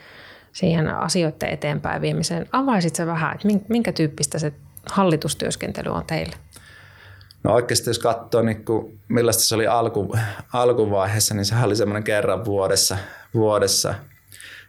siihen 0.56 0.88
asioiden 0.88 1.48
eteenpäin 1.48 2.02
viemiseen. 2.02 2.46
Avaisit 2.52 2.96
se 2.96 3.06
vähän, 3.06 3.34
että 3.34 3.48
minkä 3.68 3.92
tyyppistä 3.92 4.38
se 4.38 4.52
hallitustyöskentely 4.90 5.90
on 5.90 6.04
teille? 6.06 6.36
No 7.44 7.54
oikeasti 7.54 7.90
jos 7.90 7.98
katsoo, 7.98 8.42
niin 8.42 8.64
kuin, 8.64 9.00
millaista 9.08 9.42
se 9.42 9.54
oli 9.54 9.66
alku, 9.66 10.16
alkuvaiheessa, 10.52 11.34
niin 11.34 11.44
se 11.44 11.54
oli 11.64 11.76
semmoinen 11.76 12.04
kerran 12.04 12.44
vuodessa, 12.44 12.96
vuodessa. 13.34 13.94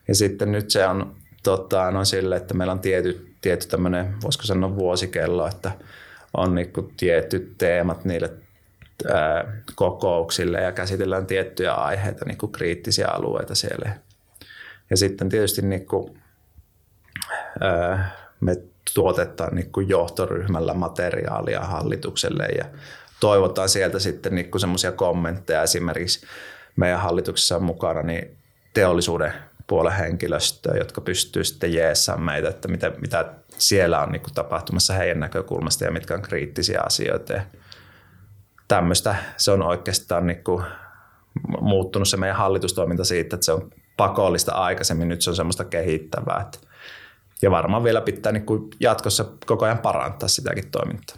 Ja 0.08 0.16
sitten 0.16 0.52
nyt 0.52 0.72
se 0.72 0.88
on 0.88 1.16
tota, 1.44 1.92
no 1.92 2.06
sille, 2.06 2.36
että 2.36 2.54
meillä 2.54 2.74
on 2.74 2.80
tietty, 2.80 3.36
tietty 3.42 3.68
tämmöinen, 3.68 4.16
voisiko 4.24 4.44
sanoa 4.44 4.76
vuosikello, 4.76 5.48
että 5.48 5.72
on 6.34 6.56
niin 6.56 6.74
kuin 6.74 6.94
tietyt 6.98 7.58
teemat 7.58 8.06
niille 8.06 8.34
ää, 9.14 9.54
kokouksille 9.76 10.62
ja 10.62 10.72
käsitellään 10.72 11.26
tiettyjä 11.26 11.74
aiheita, 11.74 12.26
niin 12.26 12.38
kuin 12.38 12.52
kriittisiä 12.52 13.08
alueita 13.08 13.56
siellä. 13.56 14.07
Ja 14.90 14.98
sitten 14.98 15.30
tietysti 15.30 15.62
niin 15.62 15.86
kuin, 15.86 16.22
me 18.40 18.56
tuotetaan 18.94 19.56
niin 19.56 19.72
kuin 19.72 19.90
johtoryhmällä 19.90 20.74
materiaalia 20.74 21.60
hallitukselle 21.60 22.46
ja 22.46 22.66
toivotaan 23.20 23.70
sieltä 23.70 24.00
sitten 24.00 24.36
niin 24.36 24.60
semmoisia 24.60 24.92
kommentteja 24.92 25.64
esimerkiksi 25.64 26.28
meidän 26.76 27.00
hallituksessa 27.00 27.56
on 27.56 27.64
mukana 27.64 28.02
niin 28.02 28.38
teollisuuden 28.74 29.34
puolen 29.68 29.94
henkilöstöä, 29.94 30.78
jotka 30.78 31.02
pystyy 31.02 31.44
sitten 31.44 31.74
jeessaamaan 31.74 32.26
meitä, 32.26 32.50
että 32.50 32.68
mitä, 32.68 32.92
mitä 33.02 33.34
siellä 33.58 34.02
on 34.02 34.12
niin 34.12 34.22
kuin 34.22 34.34
tapahtumassa 34.34 34.94
heidän 34.94 35.20
näkökulmasta 35.20 35.86
ja 35.86 35.92
mitkä 35.92 36.14
on 36.14 36.22
kriittisiä 36.22 36.82
asioita. 36.86 37.34
Ja 37.34 37.42
tämmöistä 38.68 39.16
se 39.38 39.52
on 39.52 39.62
oikeastaan 39.62 40.28
niin 40.28 40.44
kuin 40.44 40.64
muuttunut 41.62 42.08
se 42.08 42.18
meidän 42.18 42.38
hallitustoiminta 42.38 43.04
siitä, 43.04 43.36
että 43.36 43.46
se 43.46 43.52
on 43.52 43.70
pakollista 43.98 44.52
aikaisemmin, 44.52 45.08
nyt 45.08 45.22
se 45.22 45.30
on 45.30 45.36
semmoista 45.36 45.66
kehittävää. 45.66 46.42
Että, 46.42 46.68
ja 47.42 47.52
varmaan 47.52 47.84
vielä 47.84 48.02
pitää 48.02 48.32
niin 48.32 48.46
kuin 48.46 48.70
jatkossa 48.80 49.26
koko 49.46 49.66
ajan 49.66 49.78
parantaa 49.78 50.30
sitäkin 50.30 50.72
toimintaa. 50.72 51.18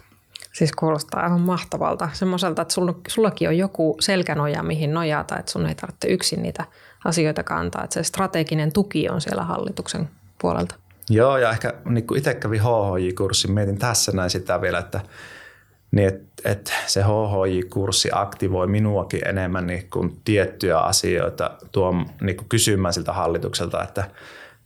Siis 0.52 0.72
kuulostaa 0.72 1.22
aivan 1.22 1.40
mahtavalta. 1.40 2.08
Semmoiselta, 2.12 2.62
että 2.62 2.74
sulla, 2.74 2.94
sullakin 3.08 3.48
on 3.48 3.58
joku 3.58 3.96
selkänoja, 4.00 4.62
mihin 4.62 4.94
nojata, 4.94 5.38
että 5.38 5.52
sun 5.52 5.66
ei 5.66 5.74
tarvitse 5.74 6.08
yksin 6.08 6.42
niitä 6.42 6.64
asioita 7.04 7.42
kantaa. 7.42 7.84
Että 7.84 7.94
se 7.94 8.02
strateginen 8.02 8.72
tuki 8.72 9.08
on 9.08 9.20
siellä 9.20 9.44
hallituksen 9.44 10.08
puolelta. 10.40 10.74
Joo, 11.10 11.36
ja 11.36 11.50
ehkä 11.50 11.74
niin 11.84 12.06
kuin 12.06 12.18
itse 12.18 12.34
kävin 12.34 12.60
HHJ-kurssin, 12.60 13.50
mietin 13.50 13.78
tässä 13.78 14.12
näin 14.12 14.30
sitä 14.30 14.60
vielä, 14.60 14.78
että 14.78 15.00
niin 15.90 16.08
että 16.08 16.30
et 16.44 16.72
se 16.86 17.02
HHJ-kurssi 17.02 18.08
aktivoi 18.12 18.66
minuakin 18.66 19.28
enemmän 19.28 19.66
niin 19.66 19.90
kuin 19.90 20.20
tiettyjä 20.24 20.78
asioita 20.78 21.50
tuo, 21.72 21.92
niin 22.20 22.36
kuin 22.36 22.48
kysymään 22.48 22.94
siltä 22.94 23.12
hallitukselta, 23.12 23.82
että 23.82 24.10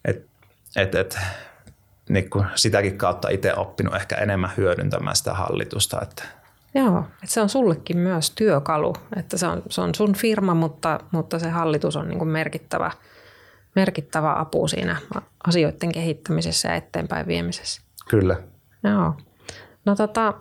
et, 0.05 0.27
et, 0.77 0.95
et, 0.95 1.19
niin 2.09 2.31
kuin 2.31 2.47
sitäkin 2.55 2.99
kautta 2.99 3.29
itse 3.29 3.55
oppinut 3.55 3.95
ehkä 3.95 4.17
enemmän 4.17 4.53
hyödyntämään 4.57 5.17
sitä 5.17 5.35
hallitusta. 5.35 6.01
Että. 6.03 6.25
Joo, 6.75 6.99
että 6.99 7.35
se 7.35 7.41
on 7.41 7.49
sullekin 7.49 7.99
myös 7.99 8.31
työkalu, 8.31 8.95
että 9.17 9.39
se 9.39 9.47
on, 9.47 9.63
se 9.69 9.81
on 9.81 9.95
sun 9.95 10.15
firma, 10.15 10.55
mutta, 10.55 11.01
mutta 11.11 11.39
se 11.39 11.49
hallitus 11.49 11.97
on 11.97 12.09
niin 12.09 12.19
kuin 12.19 12.29
merkittävä, 12.29 12.91
merkittävä 13.77 14.35
apu 14.39 14.69
siinä 14.69 14.97
asioiden 15.47 15.93
kehittämisessä 15.93 16.69
ja 16.69 16.75
eteenpäin 16.75 17.27
viemisessä. 17.27 17.83
Kyllä. 18.09 18.37
Joo. 18.83 19.15
No 19.85 19.97
tota, 19.97 20.35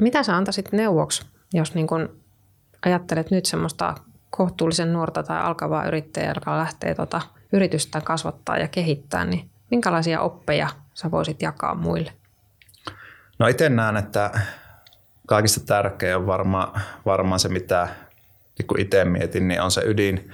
mitä 0.00 0.22
sä 0.22 0.36
antaisit 0.36 0.72
neuvoksi, 0.72 1.26
jos 1.52 1.74
niin 1.74 1.86
kun 1.86 2.20
ajattelet 2.86 3.30
nyt 3.30 3.46
semmoista 3.46 3.94
kohtuullisen 4.30 4.92
nuorta 4.92 5.22
tai 5.22 5.40
alkavaa 5.40 5.86
yrittäjää, 5.86 6.32
joka 6.34 6.58
lähtee 6.58 6.94
tota 6.94 7.20
yritystä 7.52 8.00
kasvattaa 8.00 8.58
ja 8.58 8.68
kehittää, 8.68 9.24
niin 9.24 9.50
minkälaisia 9.70 10.20
oppeja 10.20 10.68
sä 10.94 11.10
voisit 11.10 11.42
jakaa 11.42 11.74
muille? 11.74 12.12
No 13.38 13.46
itse 13.46 13.68
näen, 13.68 13.96
että 13.96 14.30
kaikista 15.26 15.60
tärkeä 15.66 16.16
on 16.16 16.26
varmaan 16.26 16.80
varma 17.06 17.38
se, 17.38 17.48
mitä 17.48 17.88
niin 18.58 18.80
itse 18.80 19.04
mietin, 19.04 19.48
niin 19.48 19.60
on 19.60 19.70
se 19.70 19.82
ydin, 19.84 20.30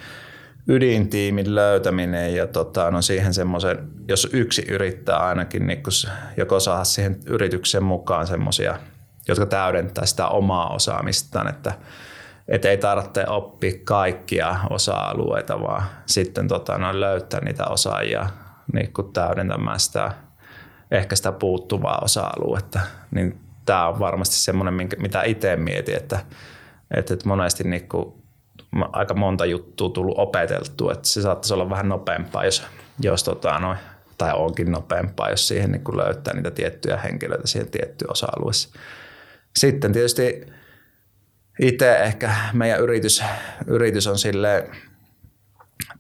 ydintiimin 0.69 1.55
löytäminen 1.55 2.35
ja 2.35 2.47
tota, 2.47 2.91
no 2.91 3.03
siihen 3.03 3.35
semmoisen, 3.35 3.91
jos 4.09 4.29
yksi 4.33 4.65
yrittää 4.69 5.19
ainakin 5.19 5.67
niin 5.67 5.83
joko 6.37 6.61
saada 6.61 6.85
siihen 6.85 7.21
yrityksen 7.27 7.83
mukaan 7.83 8.27
semmoisia, 8.27 8.79
jotka 9.29 9.47
täydentää 9.47 10.07
sitä 10.07 10.29
omaa 10.29 10.75
osaamistaan, 10.75 11.49
että 11.49 11.73
et 12.49 12.65
ei 12.65 12.79
tarvitse 12.79 13.27
oppia 13.29 13.73
kaikkia 13.85 14.57
osa-alueita, 14.71 15.61
vaan 15.61 15.83
sitten 16.07 16.49
tota, 16.49 16.79
no, 16.79 17.01
löytää 17.01 17.41
niitä 17.41 17.67
osaajia 17.67 18.27
niin 18.73 18.93
täydentämään 19.13 19.81
sitä, 19.81 20.13
ehkä 20.91 21.17
sitä 21.17 21.33
puuttuvaa 21.33 21.99
osa-aluetta. 22.03 22.81
Niin 23.11 23.41
tämä 23.67 23.89
on 23.89 23.99
varmasti 23.99 24.35
semmoinen, 24.35 24.89
mitä 24.99 25.23
itse 25.23 25.57
mietin, 25.57 25.97
että, 25.97 26.19
että, 26.97 27.15
että 27.15 27.29
monesti 27.29 27.65
niin 27.65 27.89
kuin, 27.89 28.15
aika 28.93 29.15
monta 29.15 29.45
juttua 29.45 29.91
tullut 29.91 30.19
opeteltua, 30.19 30.93
että 30.93 31.09
se 31.09 31.23
saattaisi 31.23 31.55
olla 31.55 31.71
vähän 31.71 31.89
nopeampaa, 31.89 32.45
jos, 32.45 32.67
jos 33.01 33.25
tota, 33.25 33.59
no, 33.59 33.77
tai 34.19 34.33
onkin 34.35 34.73
nopeampaa, 34.73 35.31
jos 35.31 35.49
siihen 35.49 35.73
niin 35.73 35.85
kuin 35.85 35.97
löytää 35.97 36.35
niitä 36.35 36.51
tiettyjä 36.51 36.97
henkilöitä 36.97 37.47
siihen 37.47 37.71
tiettyyn 37.71 38.13
osa-alueeseen. 38.13 38.75
Sitten 39.59 39.93
tietysti 39.93 40.47
itse 41.61 41.97
ehkä 41.97 42.35
meidän 42.53 42.81
yritys, 42.81 43.25
yritys 43.67 44.07
on 44.07 44.19
sille 44.19 44.71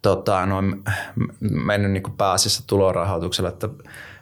tota, 0.03 0.47
noin, 0.47 0.85
mennyt 1.40 1.90
niin 1.90 2.03
kuin 2.03 2.17
pääasiassa 2.17 2.67
tulorahoituksella, 2.67 3.49
että 3.49 3.69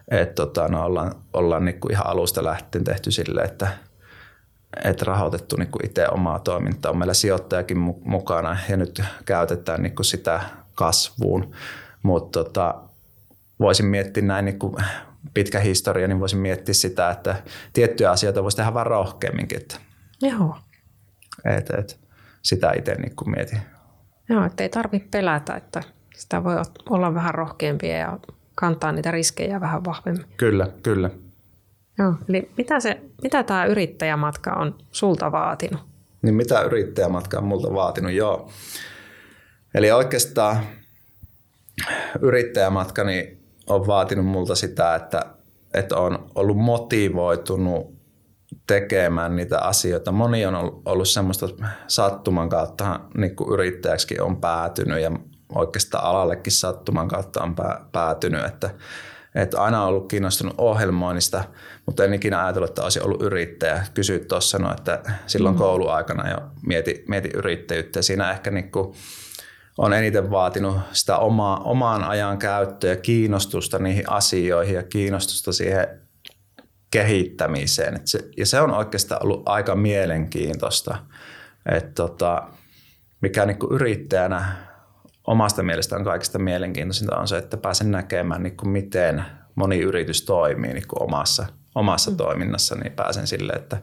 et, 0.09 0.35
tota, 0.35 0.69
no, 0.69 0.85
ollaan, 0.85 1.15
ollaan 1.33 1.65
niin 1.65 1.81
kuin 1.81 1.93
ihan 1.93 2.07
alusta 2.07 2.45
lähtien 2.45 2.85
tehty 2.85 3.11
sille, 3.11 3.43
että 3.43 3.69
et 4.85 5.03
rahoitettu 5.03 5.57
niin 5.57 5.71
kuin 5.71 5.87
itse 5.87 6.09
omaa 6.09 6.39
toimintaa. 6.39 6.93
On 6.93 6.99
meillä 6.99 7.15
sijoittajakin 7.15 7.79
mukana 8.05 8.57
ja 8.69 8.77
nyt 8.77 9.03
käytetään 9.25 9.83
niin 9.83 9.95
kuin 9.95 10.07
sitä 10.07 10.41
kasvuun. 10.75 11.55
Mutta 12.03 12.45
tota, 12.45 12.75
voisin 13.61 13.87
miettiä 13.87 14.23
näin 14.23 14.45
niin 14.45 14.59
kuin 14.59 14.75
pitkä 15.35 15.61
historia, 15.61 16.09
niin 16.09 16.21
voisin 16.21 16.39
miettiä 16.39 16.75
sitä, 16.75 17.11
että 17.11 17.43
tiettyjä 17.73 18.11
asioita 18.11 18.43
voisi 18.43 18.57
tehdä 18.57 18.75
vähän 18.75 18.87
rohkeamminkin. 18.87 19.61
Että 19.61 19.77
Joo. 20.23 20.57
Et, 21.45 21.71
et, 21.71 22.01
sitä 22.43 22.73
itse 22.73 22.95
niin 22.95 23.13
mietin. 23.27 23.59
Joo, 24.29 24.45
että 24.45 24.63
ei 24.63 24.69
tarvitse 24.69 25.09
pelätä, 25.11 25.55
että 25.55 25.83
sitä 26.15 26.45
voi 26.45 26.55
olla 26.91 27.15
vähän 27.15 27.35
rohkeampia 27.35 27.97
ja 27.97 28.19
kantaa 28.55 28.93
niitä 28.93 29.11
riskejä 29.11 29.61
vähän 29.61 29.85
vahvemmin. 29.85 30.27
Kyllä, 30.37 30.69
kyllä. 30.83 31.11
Joo, 31.99 32.15
eli 32.29 32.51
mitä, 32.57 32.81
se, 32.81 33.01
mitä 33.23 33.43
tämä 33.43 33.65
yrittäjämatka 33.65 34.53
on 34.53 34.79
sulta 34.93 35.33
vaatinut? 35.33 35.81
Niin 36.23 36.35
mitä 36.35 36.61
yrittäjämatka 36.61 37.39
on 37.39 37.45
multa 37.45 37.75
vaatinut, 37.75 38.13
joo. 38.13 38.51
Eli 39.75 39.91
oikeastaan 39.91 40.59
yrittäjämatkani 42.23 43.42
on 43.67 43.87
vaatinut 43.87 44.27
multa 44.27 44.55
sitä, 44.55 44.95
että, 44.95 45.27
että 45.75 45.97
on 45.97 46.31
ollut 46.35 46.57
motivoitunut 46.57 48.03
tekemään 48.67 49.37
niitä 49.37 49.59
asioita. 49.59 50.13
Moni 50.13 50.47
on 50.47 50.83
ollut 50.85 51.09
semmoista 51.09 51.49
sattuman 51.87 52.49
kautta 52.49 53.01
niin 53.17 53.37
kuin 53.37 53.53
yrittäjäksi 53.53 54.21
on 54.21 54.41
päätynyt 54.41 55.01
ja 55.01 55.11
oikeastaan 55.55 56.05
alallekin 56.05 56.53
sattuman 56.53 57.09
kautta 57.09 57.43
on 57.43 57.55
päätynyt, 57.93 58.45
että, 58.45 58.71
että 59.35 59.63
aina 59.63 59.83
on 59.83 59.89
ollut 59.89 60.09
kiinnostunut 60.09 60.55
ohjelmoinnista, 60.59 61.45
mutta 61.87 62.05
en 62.05 62.15
ikinä 62.15 62.45
ajatellut, 62.45 62.71
että 62.71 62.83
olisi 62.83 63.01
ollut 63.01 63.23
yrittäjä. 63.23 63.85
Kysyit 63.95 64.29
tuossa, 64.29 64.59
no, 64.59 64.73
että 64.73 65.03
silloin 65.27 65.55
mm. 65.55 65.59
kouluaikana 65.59 66.31
jo 66.31 66.37
mieti, 66.67 67.05
mieti 67.09 67.31
yrittäjyyttä 67.35 68.03
siinä 68.03 68.31
ehkä 68.31 68.51
niin 68.51 68.73
kuin 68.73 68.95
on 69.79 69.93
eniten 69.93 70.31
vaatinut 70.31 70.79
sitä 70.93 71.17
omaa, 71.17 71.61
omaan 71.61 72.05
ajan 72.05 72.39
käyttöä 72.39 72.91
ja 72.91 72.97
kiinnostusta 72.97 73.79
niihin 73.79 74.11
asioihin 74.11 74.75
ja 74.75 74.83
kiinnostusta 74.83 75.53
siihen 75.53 75.87
kehittämiseen. 76.91 77.97
Et 77.97 78.07
se, 78.07 78.29
ja 78.37 78.47
se 78.47 78.61
on 78.61 78.71
oikeastaan 78.71 79.23
ollut 79.23 79.43
aika 79.49 79.75
mielenkiintoista, 79.75 80.99
että 81.67 81.91
tota, 81.95 82.43
mikä 83.21 83.47
niin 83.47 83.59
yrittäjänä 83.71 84.57
omasta 85.27 85.63
mielestä 85.63 85.97
on 85.97 86.05
kaikista 86.05 86.39
mielenkiintoisinta 86.39 87.17
on 87.17 87.29
se, 87.29 87.39
että 87.39 87.57
pääsen 87.57 87.91
näkemään 87.91 88.43
niin 88.43 88.57
kuin 88.57 88.69
miten 88.69 89.25
moni 89.55 89.79
yritys 89.81 90.23
toimii 90.23 90.73
niin 90.73 90.89
kuin 90.89 91.03
omassa, 91.03 91.47
omassa 91.75 92.11
mm. 92.11 92.17
toiminnassa, 92.17 92.75
niin 92.75 92.93
pääsen 92.93 93.27
sille, 93.27 93.53
että 93.53 93.79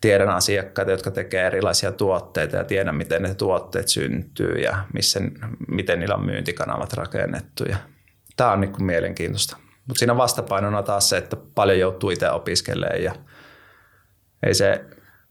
tiedän 0.00 0.28
asiakkaita, 0.28 0.90
jotka 0.90 1.10
tekevät 1.10 1.46
erilaisia 1.46 1.92
tuotteita 1.92 2.56
ja 2.56 2.64
tiedän, 2.64 2.94
miten 2.94 3.22
ne 3.22 3.34
tuotteet 3.34 3.88
syntyy 3.88 4.54
ja 4.54 4.84
missä, 4.94 5.20
miten 5.68 6.00
niillä 6.00 6.14
on 6.14 6.26
myyntikanavat 6.26 6.92
rakennettu. 6.92 7.64
Ja 7.64 7.76
tämä 8.36 8.52
on 8.52 8.60
niin 8.60 8.72
kuin 8.72 8.84
mielenkiintoista. 8.84 9.56
Mutta 9.86 9.98
siinä 9.98 10.16
vastapainona 10.16 10.82
taas 10.82 11.08
se, 11.08 11.16
että 11.16 11.36
paljon 11.54 11.78
joutuu 11.78 12.10
itse 12.10 12.30
opiskelemaan 12.30 13.02
ja 13.02 13.14
ei 14.46 14.54
se, 14.54 14.84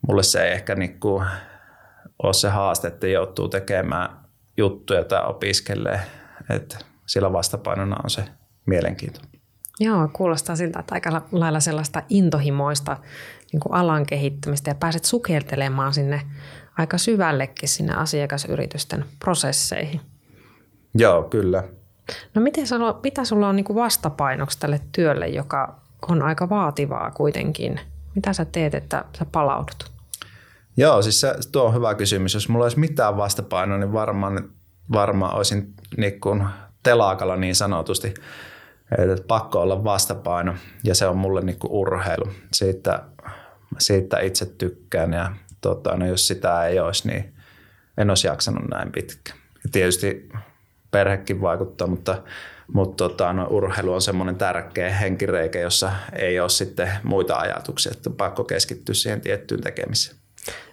mulle 0.08 0.23
se 0.23 0.43
ei 0.43 0.51
ehkä 0.51 0.75
niinku 0.75 1.23
ole 2.23 2.34
se 2.34 2.49
haaste, 2.49 2.88
että 2.88 3.08
joutuu 3.08 3.49
tekemään 3.49 4.10
juttuja 4.58 5.03
tai 5.03 5.25
opiskelee. 5.25 5.99
Että 6.49 6.77
sillä 7.05 7.34
vastapainona 7.34 7.95
on 8.03 8.10
se 8.10 8.23
mielenkiinto. 8.65 9.19
Joo, 9.79 10.10
kuulostaa 10.13 10.55
siltä, 10.55 10.79
että 10.79 10.95
aika 10.95 11.21
lailla 11.32 11.60
sellaista 11.60 12.03
intohimoista 12.10 12.97
niin 13.51 13.59
kuin 13.59 13.73
alan 13.73 14.05
kehittämistä 14.05 14.71
ja 14.71 14.75
pääset 14.75 15.05
sukeltelemaan 15.05 15.93
sinne 15.93 16.21
aika 16.77 16.97
syvällekin 16.97 17.69
sinne 17.69 17.93
asiakasyritysten 17.93 19.05
prosesseihin. 19.19 20.01
Joo, 20.95 21.23
kyllä. 21.23 21.63
No 22.35 22.41
miten 22.41 22.67
sulla, 22.67 22.99
mitä 23.03 23.25
sulla 23.25 23.49
on 23.49 23.55
niin 23.55 23.75
vastapainoksi 23.75 24.59
tälle 24.59 24.81
työlle, 24.91 25.27
joka 25.27 25.81
on 26.09 26.21
aika 26.21 26.49
vaativaa 26.49 27.12
kuitenkin? 27.12 27.79
Mitä 28.15 28.33
sä 28.33 28.45
teet, 28.45 28.75
että 28.75 29.05
sä 29.17 29.25
palaudut? 29.25 29.91
Joo, 30.77 31.01
siis 31.01 31.21
se, 31.21 31.33
tuo 31.51 31.63
on 31.63 31.73
hyvä 31.73 31.95
kysymys. 31.95 32.33
Jos 32.33 32.49
mulla 32.49 32.65
olisi 32.65 32.79
mitään 32.79 33.17
vastapainoa, 33.17 33.77
niin 33.77 33.93
varmaan, 33.93 34.49
varmaan 34.91 35.35
olisin 35.35 35.73
niin 35.97 36.19
kuin 36.19 36.43
telakalla 36.83 37.35
niin 37.35 37.55
sanotusti. 37.55 38.13
Että 38.97 39.28
pakko 39.28 39.62
olla 39.62 39.84
vastapaino 39.84 40.56
ja 40.84 40.95
se 40.95 41.08
on 41.08 41.17
mulle 41.17 41.41
niin 41.41 41.60
kuin 41.60 41.71
urheilu. 41.71 42.32
Siitä, 42.54 43.04
siitä 43.80 44.19
itse 44.19 44.45
tykkään 44.45 45.13
ja 45.13 45.32
tota, 45.62 45.97
no 45.97 46.08
jos 46.08 46.28
sitä 46.28 46.65
ei 46.65 46.80
olisi, 46.80 47.08
niin 47.08 47.34
en 47.97 48.10
olisi 48.10 48.28
jaksanut 48.28 48.69
näin 48.69 48.91
pitkä. 48.91 49.34
Ja 49.63 49.69
tietysti 49.71 50.30
perhekin 50.91 51.41
vaikuttaa, 51.41 51.88
mutta, 51.88 52.23
mutta 52.73 52.95
tota, 53.10 53.34
no, 53.34 53.47
urheilu 53.49 53.93
on 53.93 54.02
semmoinen 54.02 54.36
tärkeä 54.36 54.89
henkireikä, 54.89 55.60
jossa 55.60 55.91
ei 56.13 56.39
ole 56.39 56.49
sitten 56.49 56.91
muita 57.04 57.36
ajatuksia, 57.36 57.91
että 57.95 58.10
on 58.10 58.15
pakko 58.15 58.43
keskittyä 58.43 58.95
siihen 58.95 59.21
tiettyyn 59.21 59.62
tekemiseen. 59.62 60.17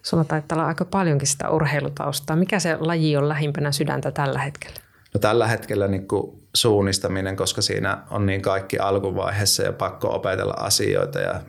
Sulla 0.03 0.25
taitaa 0.25 0.57
olla 0.57 0.69
aika 0.69 0.85
paljonkin 0.85 1.29
sitä 1.29 1.51
urheilutaustaa. 1.51 2.37
Mikä 2.37 2.59
se 2.59 2.77
laji 2.81 3.17
on 3.17 3.29
lähimpänä 3.29 3.73
sydäntä 3.73 4.11
tällä 4.11 4.39
hetkellä? 4.39 4.77
No, 5.15 5.21
tällä 5.21 5.47
hetkellä 5.47 5.89
niin 5.89 6.09
kuin 6.09 6.43
suunnistaminen, 6.57 7.37
koska 7.37 7.63
siinä 7.63 7.99
on 8.11 8.27
niin 8.27 8.43
kaikki 8.43 8.79
alkuvaiheessa 8.79 9.63
ja 9.63 9.73
pakko 9.73 10.15
opetella 10.15 10.55
asioita 10.57 11.21
ja 11.21 11.41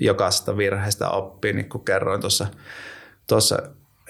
jokaisesta 0.00 0.56
virheestä 0.56 1.08
oppii, 1.08 1.52
niin 1.52 1.68
kuin 1.68 1.84
kerroin 1.84 2.20
tuossa, 2.20 2.46
tuossa 3.26 3.58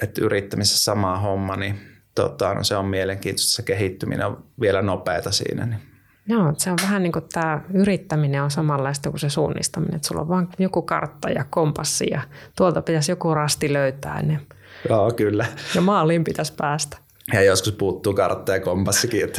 että 0.03 0.25
yrittämisessä 0.25 0.85
sama 0.85 1.19
homma, 1.19 1.57
niin 1.57 1.81
tota, 2.15 2.55
no 2.55 2.65
se 2.65 2.77
on 2.77 2.85
mielenkiintoista, 2.85 3.53
se 3.53 3.63
kehittyminen 3.63 4.27
on 4.27 4.45
vielä 4.61 4.83
nopeata 4.83 5.31
siinä. 5.31 5.67
Niin. 5.67 5.81
Joo, 6.27 6.55
se 6.57 6.71
on 6.71 6.79
vähän 6.83 7.03
niin 7.03 7.13
kuin 7.13 7.25
tämä 7.33 7.61
yrittäminen 7.75 8.43
on 8.43 8.51
samanlaista 8.51 9.11
kuin 9.11 9.21
se 9.21 9.31
suunnistaminen, 9.31 9.97
että 9.97 10.09
sulla 10.09 10.21
on 10.21 10.29
vain 10.29 10.49
joku 10.59 10.83
kartta 10.83 11.31
ja 11.31 11.45
kompassi 11.51 12.07
ja 12.11 12.21
tuolta 12.57 12.83
pitäisi 12.83 13.13
joku 13.13 13.35
rasti 13.35 13.73
löytää. 13.73 14.23
Niin 14.23 14.41
Joo, 14.89 15.13
kyllä. 15.13 15.47
Ja 15.75 15.81
maaliin 15.81 16.25
pitäisi 16.25 16.53
päästä. 16.57 16.99
Ja 17.33 17.43
joskus 17.43 17.73
puuttuu 17.73 18.15
kartta 18.15 18.53
ja 18.53 18.61
kompassikin, 18.61 19.21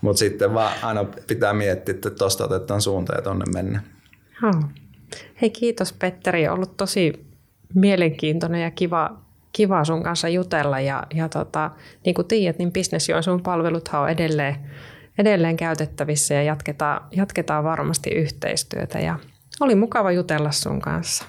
mutta 0.00 0.18
sitten 0.18 0.54
vaan 0.54 0.72
aina 0.82 1.04
pitää 1.04 1.52
miettiä, 1.52 1.94
että 1.94 2.10
tuosta 2.10 2.44
otetaan 2.44 2.80
suunta 2.80 3.14
ja 3.14 3.22
tuonne 3.22 3.44
mennä. 3.54 3.82
Joo. 4.42 4.62
Hei 5.42 5.50
kiitos 5.50 5.92
Petteri, 5.92 6.48
on 6.48 6.54
ollut 6.54 6.76
tosi 6.76 7.26
mielenkiintoinen 7.74 8.62
ja 8.62 8.70
kiva 8.70 9.22
kiva 9.52 9.84
sun 9.84 10.02
kanssa 10.02 10.28
jutella 10.28 10.80
ja, 10.80 11.02
ja 11.14 11.28
tota, 11.28 11.70
niin 12.04 12.14
kuin 12.14 12.28
tiedät, 12.28 12.58
niin 12.58 12.72
Business 12.72 13.08
sun 13.20 13.42
palveluthan 13.42 14.00
on 14.00 14.08
edelleen, 14.08 14.56
edelleen 15.18 15.56
käytettävissä 15.56 16.34
ja 16.34 16.42
jatketaan, 16.42 17.08
jatketaan 17.10 17.64
varmasti 17.64 18.10
yhteistyötä 18.10 19.00
ja 19.00 19.18
oli 19.60 19.74
mukava 19.74 20.12
jutella 20.12 20.50
sun 20.50 20.80
kanssa. 20.80 21.24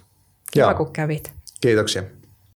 Kiva, 0.52 0.66
Joo. 0.66 0.76
kun 0.76 0.94
kävit. 0.94 1.32
Kiitoksia. 1.62 2.04